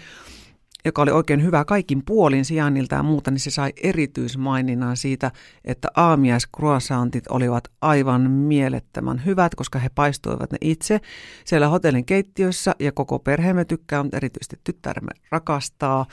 [0.84, 5.30] joka oli oikein hyvä kaikin puolin sijainnilta ja muuta, niin se sai erityismaininnan siitä,
[5.64, 11.00] että aamiaiskruasantit olivat aivan mielettömän hyvät, koska he paistoivat ne itse
[11.44, 16.06] siellä hotellin keittiössä ja koko perheemme tykkää, mutta erityisesti tyttäremme rakastaa.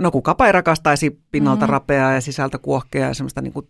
[0.00, 1.70] No kukapa ei rakastaisi pinnalta mm.
[1.70, 3.68] rapeaa ja sisältä kuohkeaa ja semmoista niin kuin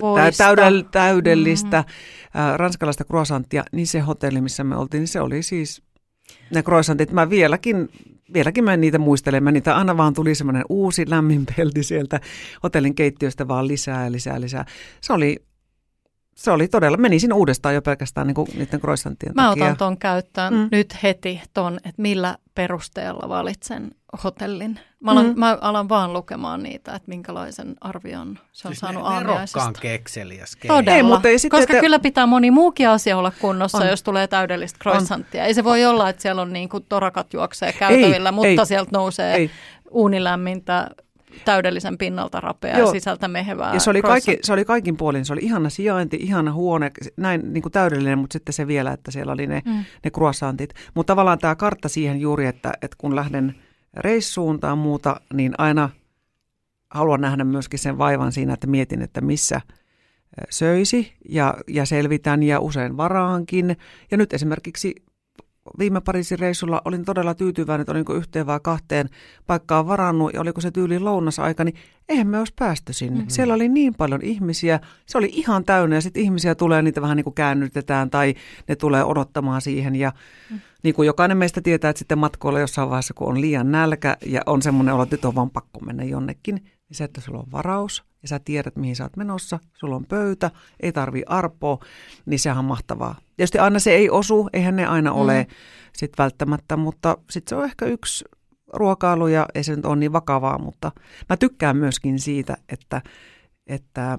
[0.00, 0.44] Voista.
[0.44, 1.84] täydell, täydellistä
[2.34, 2.40] mm.
[2.56, 5.82] ranskalaista croissanttia, niin se hotelli, missä me oltiin, niin se oli siis
[6.54, 7.12] ne croissantit.
[7.12, 7.88] Mä vieläkin,
[8.34, 9.44] vieläkin mä niitä muistelen.
[9.44, 12.20] Mä niitä aina vaan tuli semmoinen uusi lämmin pelti sieltä
[12.62, 14.64] hotellin keittiöstä vaan lisää ja lisää lisää.
[15.00, 15.36] Se oli,
[16.36, 19.64] se oli todella, menisin uudestaan jo pelkästään niin kuin niiden croissantien Mä takia.
[19.64, 20.68] otan ton käyttöön Mm.
[20.72, 23.90] nyt heti ton, että millä perusteella valitsen
[24.24, 24.80] hotellin.
[25.00, 25.38] Mä alan, Mm.
[25.38, 29.72] mä alan vaan lukemaan niitä, että minkälaisen arvion se on Siis saanut ne- aamiaisesta.
[29.80, 30.56] Kekseliäs.
[30.66, 33.88] Todella, Ei, mutta ei sitten, koska että- kyllä pitää moni muukin asia olla kunnossa, On.
[33.88, 35.44] jos tulee täydellistä croissanttia.
[35.44, 38.66] Ei se voi olla, että siellä on niinku torakat juoksee käytävillä, Ei, mutta ei.
[38.66, 39.50] sieltä nousee Ei.
[39.90, 40.90] uunilämmintä,
[41.44, 42.92] täydellisen pinnalta rapea ja Joo.
[42.92, 46.52] sisältä mehevää Ja se oli, kaikki, se oli kaikin puolin, se oli ihana sijainti, ihana
[46.52, 49.84] huone, näin niin kuin täydellinen, mutta sitten se vielä, että siellä oli ne, Mm.
[50.04, 50.74] ne croissantit.
[50.94, 53.54] Mutta tavallaan tämä kartta siihen juuri, että, että kun lähden
[53.96, 55.90] reissuun tai muuta, niin aina
[56.90, 59.60] haluan nähdä myöskin sen vaivan siinä, että mietin, että missä
[60.50, 63.76] söisi ja, ja selvitän ja usein varaankin.
[64.10, 64.94] Ja nyt esimerkiksi
[65.78, 69.08] viime Pariisin reissulla olin todella tyytyväinen, että olinko yhteen vai kahteen
[69.46, 71.74] paikkaan varannut ja oliko se tyyli lounasaika, niin
[72.08, 73.10] eihän me olisi päästy sinne.
[73.10, 73.18] Mhm.
[73.18, 73.30] Mm-hmm.
[73.30, 77.16] Siellä oli niin paljon ihmisiä, se oli ihan täynnä ja sitten ihmisiä tulee, niitä vähän
[77.16, 78.34] niin kuin käännytetään tai
[78.68, 80.12] ne tulee odottamaan siihen ja
[80.50, 80.60] Mm.
[80.82, 84.40] Niin kuin jokainen meistä tietää, että sitten matkoilla jossain vaiheessa, kun on liian nälkä ja
[84.46, 87.52] on semmoinen olo, että nyt on vaan pakko mennä jonnekin, niin se, että sulla on
[87.52, 90.50] varaus ja sä tiedät, mihin sä oot menossa, sulla on pöytä,
[90.80, 91.78] ei tarvii arpoa,
[92.26, 93.14] niin sehän on mahtavaa.
[93.36, 95.54] Tietysti aina se ei osu, eihän ne aina ole Mm.
[95.92, 98.24] sit välttämättä, mutta sitten se on ehkä yksi
[98.72, 100.92] ruokailu ja ei se nyt ole niin vakavaa, mutta
[101.28, 103.02] mä tykkään myöskin siitä, että,
[103.66, 104.18] että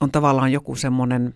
[0.00, 1.34] on tavallaan joku semmoinen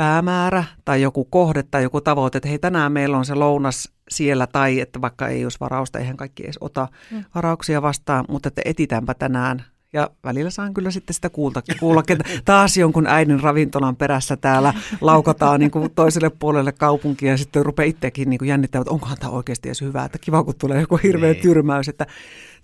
[0.00, 4.46] päämäärä tai joku kohde tai joku tavoite, että hei tänään meillä on se lounas siellä
[4.46, 7.24] tai että vaikka ei olisi varausta, eihän kaikki edes ota Mm.
[7.34, 9.64] varauksia vastaan, mutta että etitäänpä tänään.
[9.92, 14.74] Ja välillä saan kyllä sitten sitä kuulta, kuulla, että taas jonkun äidin ravintolan perässä täällä
[15.00, 19.16] laukataan niin kuin toiselle puolelle kaupunkia ja sitten rupeaa itsekin niin kuin jännittämään, että onkohan
[19.20, 21.42] tämä oikeasti edes hyvää, että kiva kun tulee joku hirveä Niin.
[21.42, 22.06] tyrmäys, että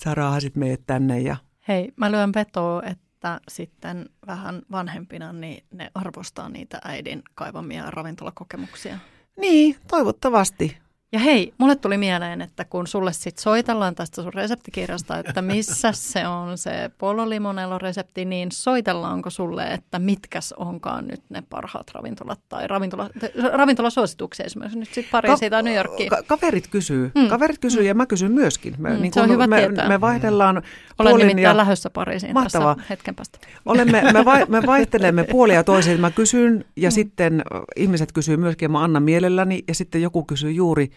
[0.04, 1.36] sä raahasit meidät tänne ja
[1.68, 3.04] Hei, mä lyön vetoa, että
[3.48, 8.98] sitten vähän vanhempina niin ne arvostaa niitä äidin kaivamia ravintolakokemuksia.
[9.40, 10.78] niin, toivottavasti.
[11.16, 15.92] Ja hei, mulle tuli mieleen, että kun sulle sit soitellaan tästä sun reseptikirjasta, että missä
[16.12, 21.90] se on se Polo Limonello resepti, niin soitellaanko sulle, että mitkäs onkaan nyt ne parhaat
[21.94, 23.10] ravintolat tai ravintola,
[23.52, 26.10] ravintolasuosituksia esimerkiksi nyt sitten Pariisiin tai New Yorkiin.
[26.10, 27.28] Ka- kaverit kysyy, Mm.
[27.28, 28.74] kaverit kysyy ja mä kysyn myöskin.
[28.78, 29.88] Me, Mm, niin se on hyvä me, tietää.
[29.88, 30.56] me vaihdellaan
[30.98, 32.74] Olen puolin nimittäin ja lähdössä Pariisiin Mahtavaa.
[32.74, 33.38] tässä hetken päästä.
[33.66, 36.00] olemme, me, vai, me vaihtelemme puolia ja toisin.
[36.00, 36.92] Mä kysyn ja Mm.
[36.92, 37.42] sitten
[37.76, 40.90] ihmiset kysyy myöskin ja mä annan mielelläni ja sitten joku kysyy juuri,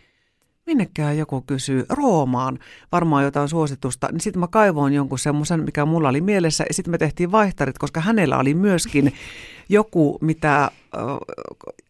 [0.70, 2.60] minnekään joku kysyy, Roomaan
[2.92, 6.92] varmaan jotain suositusta, niin sitten mä kaivoin jonkun semmoisen, mikä mulla oli mielessä, ja sitten
[6.92, 9.14] me tehtiin vaihtarit, koska hänellä oli myöskin
[9.70, 10.72] joku, mitä äh,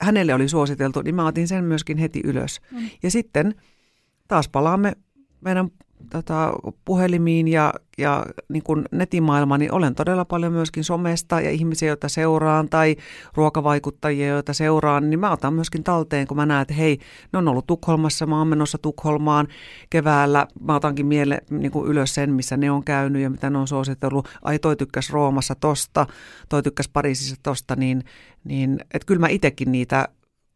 [0.02, 2.62] hänelle oli suositeltu, niin mä otin sen myöskin heti ylös.
[2.72, 2.90] Mm.
[3.04, 3.56] Ja sitten
[4.28, 4.94] taas palaamme
[5.42, 5.72] meidän
[6.12, 6.54] tota,
[6.86, 12.10] puhelimiin ja, ja niin kuin netimaailmaan, niin olen todella paljon myöskin somesta ja ihmisiä, joita
[12.10, 12.96] seuraan tai
[13.36, 17.00] ruokavaikuttajia, joita seuraan, niin mä otan myöskin talteen, kun mä näen, että hei,
[17.34, 19.48] ne on ollut Tukholmassa, mä oon menossa Tukholmaan
[19.90, 23.58] keväällä, mä otankin miele, niin kuin ylös sen, missä ne on käynyt ja mitä ne
[23.58, 24.28] on suositellut.
[24.42, 26.08] Ai toi tykkäs Roomassa tosta,
[26.50, 28.04] toi tykkäs Pariisissa tosta, niin,
[28.44, 30.08] niin että kyllä mä itsekin niitä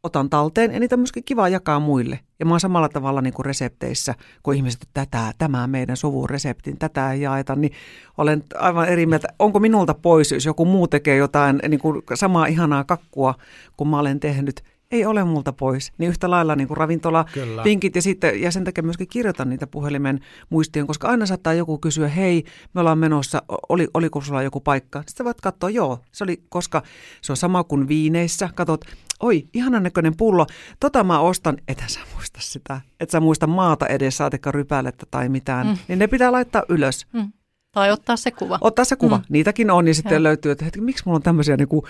[0.03, 2.19] otan talteen ja niitä on myöskin kiva jakaa muille.
[2.39, 6.29] Ja mä oon samalla tavalla niin kuin resepteissä, kun ihmiset, että tätä, tämä meidän suvun
[6.29, 7.73] reseptin, tätä ei jaeta, niin
[8.17, 9.27] olen aivan eri mieltä.
[9.39, 13.35] Onko minulta pois, jos joku muu tekee jotain niin kuin samaa ihanaa kakkua,
[13.77, 14.63] kun mä olen tehnyt?
[14.91, 15.91] Ei ole multa pois.
[15.97, 17.63] Niin yhtä lailla niin kuin ravintola, Kyllä.
[17.63, 21.77] vinkit ja, sitten, ja sen takia myöskin kirjoitan niitä puhelimen muistiin, koska aina saattaa joku
[21.77, 22.43] kysyä, hei,
[22.73, 25.03] me ollaan menossa, oli, oliko sulla joku paikka?
[25.07, 26.83] Sitten voit katsoa, joo, se oli, koska
[27.21, 28.85] se on sama kuin viineissä, katsot,
[29.23, 30.47] oi, ihanan näköinen pullo,
[30.79, 35.29] tota mä ostan, ethän sä muista sitä, et sä muista maata edes, saatikka rypälettä tai
[35.29, 35.77] mitään, Mm.
[35.87, 37.07] niin ne pitää laittaa ylös.
[37.13, 37.31] Mm.
[37.71, 38.57] Tai ottaa se kuva.
[38.61, 39.17] Ottaa se kuva.
[39.17, 39.23] Mm.
[39.29, 40.23] Niitäkin on, niin sitten Joo.
[40.23, 41.87] löytyy, että hetki, miksi mulla on tämmöisiä niinku,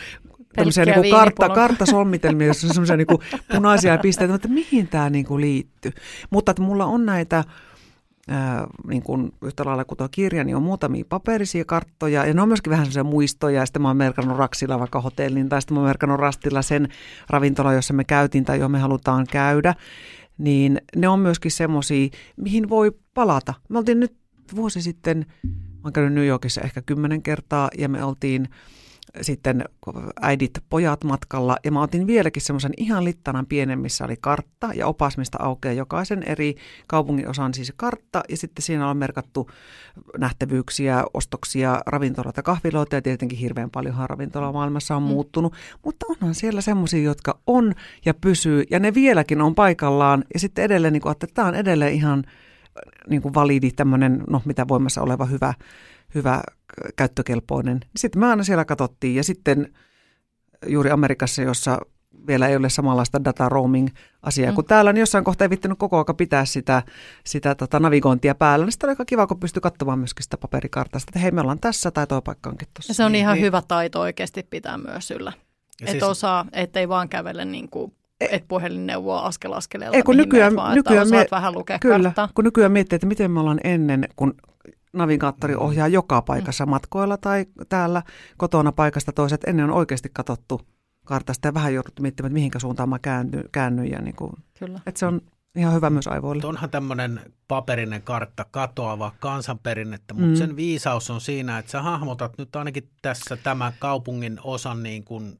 [0.55, 3.21] tämmöisiä niinku kartta, karttasolmitelmia, jossa on semmoisia niinku
[3.55, 5.91] punaisia pisteitä, mutta mihin tämä niinku liittyy.
[6.29, 7.43] Mutta että mulla on näitä,
[8.27, 12.41] ää, niin kuin yhtä lailla kuin tuo kirja, niin on muutamia paperisia karttoja, ja ne
[12.41, 15.75] on myöskin vähän semmoisia muistoja, ja sitten mä oon merkannut Raksilla vaikka hotellin, tai sitten
[15.75, 16.87] mä oon merkannut Rastilla sen
[17.29, 19.75] ravintola, jossa me käytiin tai johon me halutaan käydä,
[20.37, 23.53] niin ne on myöskin semmoisia, mihin voi palata.
[23.69, 24.15] Me oltiin nyt
[24.55, 28.49] vuosi sitten, mä oon käynyt New Yorkissa ehkä kymmenen kertaa, ja me oltiin
[29.21, 29.65] sitten
[30.21, 34.87] äidit, pojat matkalla, ja mä otin vieläkin semmoisen ihan littanan pienen, missä oli kartta ja
[34.87, 36.55] opas, mistä aukeaa jokaisen eri
[36.87, 39.49] kaupungin osan siis kartta, ja sitten siinä on merkattu
[40.17, 45.07] nähtävyyksiä, ostoksia, ravintoloita, kahviloita, ja tietenkin hirveän paljonhan ravintola maailmassa on Mm.
[45.07, 45.53] muuttunut,
[45.85, 47.73] mutta onhan siellä semmoisia, jotka on
[48.05, 51.55] ja pysyy, ja ne vieläkin on paikallaan, ja sitten edelleen, niin kuin, että tämä on
[51.55, 52.23] edelleen ihan
[53.09, 55.53] niin kuin validi tämmöinen, no mitä voimassa oleva hyvä,
[56.15, 56.43] hyvä
[56.95, 57.79] käyttökelpoinen.
[57.95, 59.73] Sitten me aina siellä katsottiin ja sitten
[60.67, 61.79] juuri Amerikassa, jossa
[62.27, 63.87] vielä ei ole samanlaista data roaming
[64.21, 64.55] asiaa mm.
[64.55, 66.83] kuin täällä, niin jossain kohtaa ei vittinyt koko ajan pitää sitä,
[67.25, 68.65] sitä tota navigointia päällä.
[68.65, 71.59] Niin sitten on aika kiva, kun pystyy katsomaan myöskin sitä paperikartasta, että hei, me ollaan
[71.59, 72.91] tässä tai tuo paikka onkin tuossa.
[72.91, 73.45] Ja se on niin, ihan niin.
[73.45, 75.33] hyvä taito oikeasti pitää myös yllä.
[75.81, 76.03] Että siis...
[76.03, 80.55] osaa, ettei vaan kävele niin kuin e- et puhelin neuvoa askel askeleella, ei, kun nykyään,
[80.55, 82.29] vaan, nykyään että mie- vähän lukea Kyllä, karttaa.
[82.35, 84.33] kun nykyään miettii, että miten me ollaan ennen, kun
[84.93, 86.69] navigaattori ohjaa joka paikassa mm.
[86.69, 88.03] matkoilla tai täällä
[88.37, 89.43] kotona paikasta toiset.
[89.43, 90.61] Ennen on oikeasti katsottu
[91.05, 93.43] kartasta ja vähän jouduttu miettimään, että mihinkä suuntaan mä käännyn.
[93.51, 94.79] käännyn ja niin kuin, Kyllä.
[94.85, 95.21] Että se on
[95.55, 96.45] ihan hyvä myös aivoille.
[96.45, 100.35] Onhan tämmöinen paperinen kartta katoava kansanperinnettä, mutta mm.
[100.35, 105.39] sen viisaus on siinä, että sä hahmotat nyt ainakin tässä tämä kaupungin osan niin kuin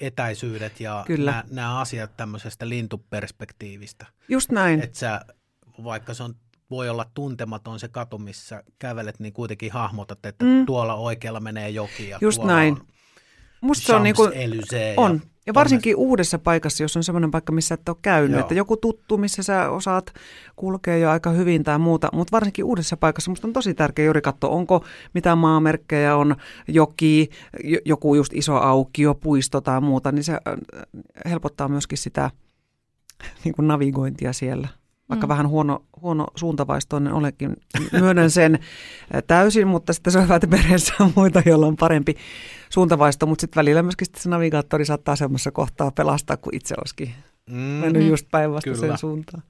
[0.00, 4.06] etäisyydet ja nämä, nämä asiat tämmöisestä lintuperspektiivistä.
[4.28, 4.82] Just näin.
[4.82, 5.20] Että sä,
[5.84, 6.34] vaikka se on
[6.70, 10.66] voi olla tuntematon se katu, missä kävelet, niin kuitenkin hahmotat, että mm.
[10.66, 12.74] tuolla oikealla menee joki ja Just tuolla näin.
[12.74, 12.86] on
[13.60, 14.32] Musta se on, niin kuin,
[14.96, 15.12] on.
[15.12, 16.08] Ja, ja varsinkin tonne.
[16.08, 18.40] uudessa paikassa, jos on semmoinen paikka, missä et ole käynyt, Joo.
[18.40, 20.12] että joku tuttu, missä sä osaat
[20.56, 24.20] kulkea jo aika hyvin tai muuta, mutta varsinkin uudessa paikassa musta on tosi tärkeä juuri
[24.20, 26.36] katsoa, onko mitään maamerkkejä, on
[26.68, 27.30] joki,
[27.84, 30.40] joku just iso aukio, puisto tai muuta, niin se äh,
[31.30, 32.30] helpottaa myöskin sitä
[33.44, 34.68] niin kuin navigointia siellä
[35.08, 35.28] vaikka mm.
[35.28, 37.56] vähän huono, huono suuntavaistoinen olekin.
[37.92, 38.58] Myönnän sen
[39.26, 42.14] täysin, mutta sitten se on hyvä, että perheessä on muita, joilla on parempi
[42.70, 47.14] suuntavaisto, mutta sitten välillä myöskin se navigaattori saattaa semmoisessa kohtaa pelastaa, kun itse olisikin
[47.50, 47.56] mm.
[47.56, 49.42] mennyt just päinvastaiseen suuntaan.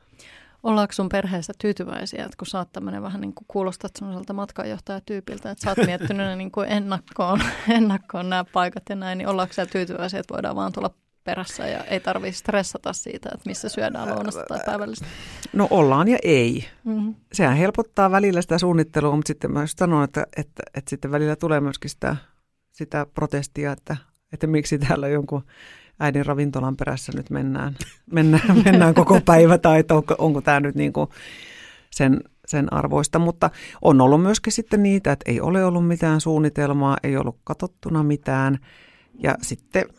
[0.62, 5.50] Ollaanko sun perheessä tyytyväisiä, että kun sä oot tämmöinen vähän niin kuin kuulostat semmoiselta matkanjohtajatyypiltä,
[5.50, 9.66] että sä oot miettinyt niin kuin ennakkoon, ennakkoon nämä paikat ja näin, niin ollaanko sä
[9.66, 10.90] tyytyväisiä, että voidaan vaan tulla
[11.26, 15.06] perässä ja ei tarvitse stressata siitä, että missä syödään lounasta tai päivällistä?
[15.52, 16.64] No ollaan ja ei.
[16.84, 17.14] Mm-hmm.
[17.32, 21.36] Sehän helpottaa välillä sitä suunnittelua, mutta sitten mä just sanon, että, että, että sitten välillä
[21.36, 22.16] tulee myöskin sitä,
[22.72, 23.96] sitä protestia, että,
[24.32, 25.42] että miksi täällä jonkun
[26.00, 27.76] äidin ravintolan perässä nyt mennään,
[28.12, 31.10] mennään, mennään koko päivä tai että onko, onko tämä nyt niin kuin
[31.90, 33.18] sen, sen arvoista.
[33.18, 33.50] Mutta
[33.82, 38.58] on ollut myöskin sitten niitä, että ei ole ollut mitään suunnitelmaa, ei ollut katsottuna mitään
[39.22, 39.84] ja sitten–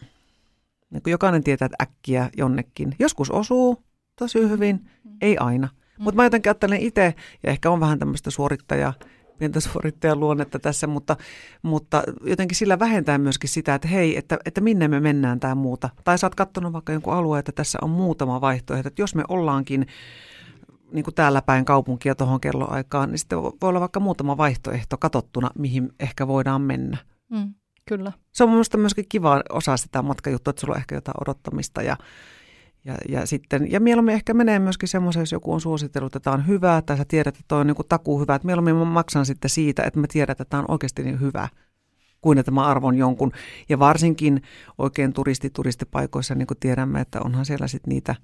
[0.90, 2.96] niin kuin jokainen tietää, että äkkiä jonnekin.
[3.00, 3.84] Joskus osuu
[4.20, 5.18] tosi hyvin, mm.
[5.22, 5.68] ei aina.
[5.68, 6.04] Mm.
[6.04, 8.94] Mutta mä jotenkin ajattelen itse, ja ehkä on vähän tämmöistä suorittajaa,
[9.38, 11.18] pientä suorittajan luonnetta tässä, mutta,
[11.62, 15.90] mutta jotenkin sillä vähentää myöskin sitä, että hei, että, että minne me mennään tai muuta.
[16.04, 19.24] Tai sä oot katsonut vaikka jonkun alueen, että tässä on muutama vaihtoehto, että jos me
[19.28, 19.88] ollaankin
[20.92, 25.50] niin kuin täällä päin kaupunkia tuohon kelloaikaan, niin sitten voi olla vaikka muutama vaihtoehto katsottuna,
[25.58, 26.98] mihin ehkä voidaan mennä.
[27.30, 27.54] Mm.
[27.88, 28.12] Kyllä.
[28.32, 31.98] Se on mielestäni myöskin kiva osa sitä matkajuttua, että sulla on ehkä jotain odottamista ja,
[32.86, 36.34] ja, ja, sitten, ja mieluummin ehkä menee myöskin semmoisen, jos joku on suositellut, että tämä
[36.34, 39.26] on hyvä, tai sä tiedät, että toi on niin takuu hyvä, että mieluummin mä maksan
[39.26, 41.48] sitten siitä, että mä tiedän, että tämä on oikeasti niin hyvä,
[42.22, 43.32] kuin että mä arvon jonkun.
[43.70, 44.42] Ja varsinkin
[44.78, 48.16] oikein turisti turistipaikoissa, niin kuin tiedämme, että onhan siellä sitten niitä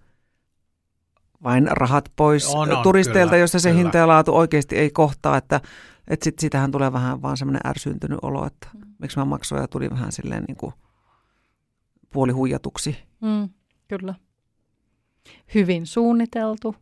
[1.44, 3.84] vain rahat pois on, on, turisteilta, kyllä, jossa se kyllä.
[3.84, 5.62] hinta ja laatu oikeasti ei kohtaa, että
[6.08, 8.82] että sit, sitähän tulee vähän vaan semmoinen ärsyntynyt olo, että mm.
[9.00, 10.74] miksi mä maksoin ja tuli vähän silleen niin kuin
[12.14, 12.98] puolihuijatuksi.
[13.22, 13.50] Mm,
[13.88, 14.16] kyllä.
[15.54, 16.76] Hyvin suunniteltu.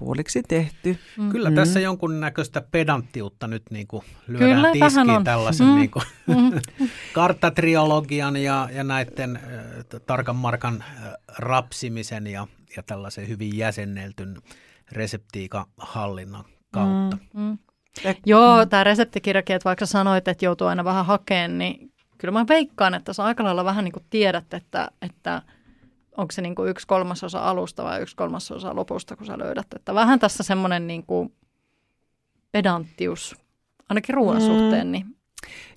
[0.00, 0.98] Puoliksi tehty.
[1.18, 1.30] Mm.
[1.30, 1.56] Kyllä mm.
[1.56, 5.74] tässä jonkunnäköistä pedanttiutta nyt niin kuin lyödään Kyllä, tiskiin tällaisen mm.
[5.74, 6.60] niin kuin mm.
[7.12, 12.46] karttatriologian ja, ja näiden äh, tarkan markan äh, rapsimisen ja,
[12.76, 14.36] ja tällaisen hyvin jäsenneltyn
[14.92, 17.18] reseptiikan hallinnan kautta.
[17.34, 17.42] Mm.
[17.42, 17.58] Mm.
[18.04, 18.14] Ja...
[18.26, 22.94] Joo, tämä reseptikirjakin, että vaikka sanoit, että joutuu aina vähän hakemaan, niin kyllä mä veikkaan,
[22.94, 25.42] että sä aika lailla vähän niin kuin tiedät, että, että
[26.16, 29.66] onko se niin kuin yksi kolmasosa alusta vai yksi kolmasosa lopusta, kun sä löydät.
[29.76, 31.34] Että vähän tässä semmoinen niin kuin
[32.52, 33.36] pedanttius,
[33.88, 34.46] ainakin ruoan mm.
[34.46, 35.16] suhteen, niin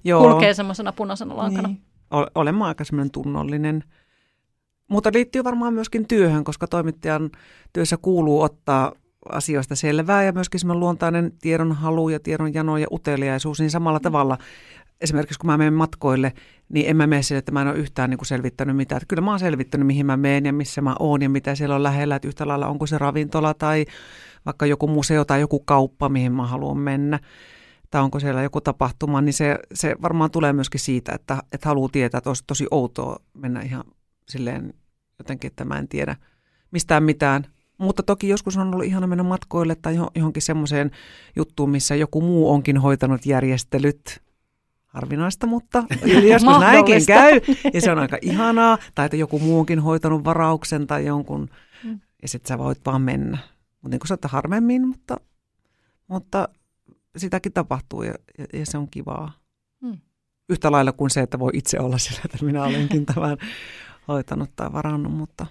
[0.03, 0.31] Joo.
[0.31, 1.67] kulkee semmoisena punaisena lankana.
[1.67, 1.81] Niin.
[2.35, 3.83] Olen mä aika semmoinen tunnollinen.
[4.87, 7.31] Mutta liittyy varmaan myöskin työhön, koska toimittajan
[7.73, 8.91] työssä kuuluu ottaa
[9.29, 14.03] asioista selvää ja myöskin semmoinen luontainen tiedonhalu ja tiedonjano ja uteliaisuus, niin samalla mm.
[14.03, 14.37] tavalla
[15.01, 16.33] esimerkiksi kun mä menen matkoille,
[16.69, 18.97] niin en mä mene sille, että mä en ole yhtään niin kuin selvittänyt mitään.
[18.97, 21.75] Että kyllä mä oon selvittänyt, mihin mä menen ja missä mä oon ja mitä siellä
[21.75, 22.15] on lähellä.
[22.15, 23.85] Että yhtä lailla onko se ravintola tai
[24.45, 27.19] vaikka joku museo tai joku kauppa, mihin mä haluan mennä.
[27.91, 31.89] Tai onko siellä joku tapahtuma, niin se, se varmaan tulee myöskin siitä, että, että haluaa
[31.91, 33.83] tietää, että olisi tosi outoa mennä ihan
[34.29, 34.73] silleen
[35.19, 36.15] jotenkin, että mä en tiedä
[36.71, 37.45] mistään mitään.
[37.77, 40.91] Mutta toki joskus on ollut ihana mennä matkoille tai johonkin semmoiseen
[41.35, 44.21] juttuun, missä joku muu onkin hoitanut järjestelyt.
[44.93, 45.83] Harvinaista, mutta
[46.31, 47.41] joskus näinkin käy.
[47.73, 48.77] Ja se on aika ihanaa.
[48.95, 51.49] Tai että joku muu onkin hoitanut varauksen tai jonkun.
[51.83, 51.99] Mm.
[52.21, 53.37] Ja sitten sä voit vaan mennä.
[53.81, 55.17] Mutta niin kuin sanotaan harvemmin, mutta,
[56.07, 56.49] mutta
[57.17, 59.31] sitäkin tapahtuu ja, ja, ja se on kivaa.
[59.81, 59.97] Mm.
[60.49, 63.37] yhtä lailla kuin se, että voi itse olla sillä, että minä olenkin tämän
[64.07, 65.45] hoitanut tai varannut, mutta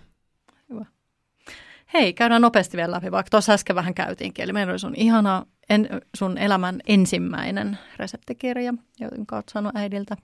[1.95, 4.43] Hei, käydään nopeasti vielä läpi, vaikka tuossa äsken vähän käytiinkin.
[4.43, 8.75] Eli meillä oli sun ihana en, sun elämän ensimmäinen reseptikirja,
[9.17, 10.17] jonka olet saanut äidiltä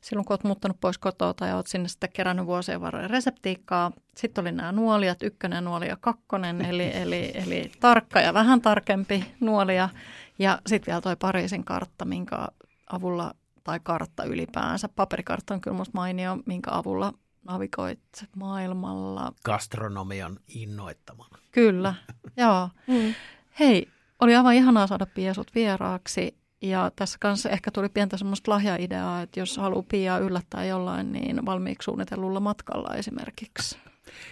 [0.00, 3.92] silloin, kun olet muuttanut pois kotoa ja olet sinne sitten kerännyt vuosien varrella reseptiikkaa.
[4.16, 9.24] Sitten oli nämä nuolijat, ykkönen nuoli ja kakkonen, eli, eli, eli tarkka ja vähän tarkempi
[9.40, 9.88] nuolia.
[10.38, 12.48] Ja sitten vielä toi Pariisin kartta, minkä
[12.92, 13.34] avulla,
[13.64, 17.12] tai kartta ylipäänsä, paperikartta on kyllä musta mainio, minkä avulla
[17.48, 18.00] navigoit
[18.36, 19.32] maailmalla.
[19.44, 21.38] Gastronomian innoittamana.
[21.52, 21.94] Kyllä,
[22.36, 22.68] joo.
[22.86, 23.14] Mm.
[23.60, 23.88] Hei,
[24.20, 26.38] oli aivan ihanaa saada Pia sut vieraaksi.
[26.62, 31.46] Ja tässä kanssa ehkä tuli pientä semmoista lahjaideaa, että jos haluaa Pia yllättää jollain, niin
[31.46, 33.78] valmiiksi suunnitellulla matkalla esimerkiksi.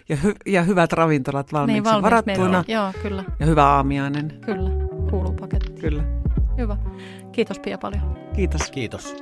[0.08, 2.64] Ja, hy- ja hyvät ravintolat valmiiksi, niin, valmiiksi varattuina.
[2.68, 3.24] Joo, kyllä.
[3.40, 4.40] Ja hyvä aamiainen.
[4.44, 4.70] Kyllä,
[5.10, 5.80] kuuluu paketti.
[5.80, 6.02] Kyllä.
[6.58, 6.76] Hyvä.
[7.32, 8.18] Kiitos Pia paljon.
[8.36, 8.70] Kiitos.
[8.70, 9.16] Kiitos.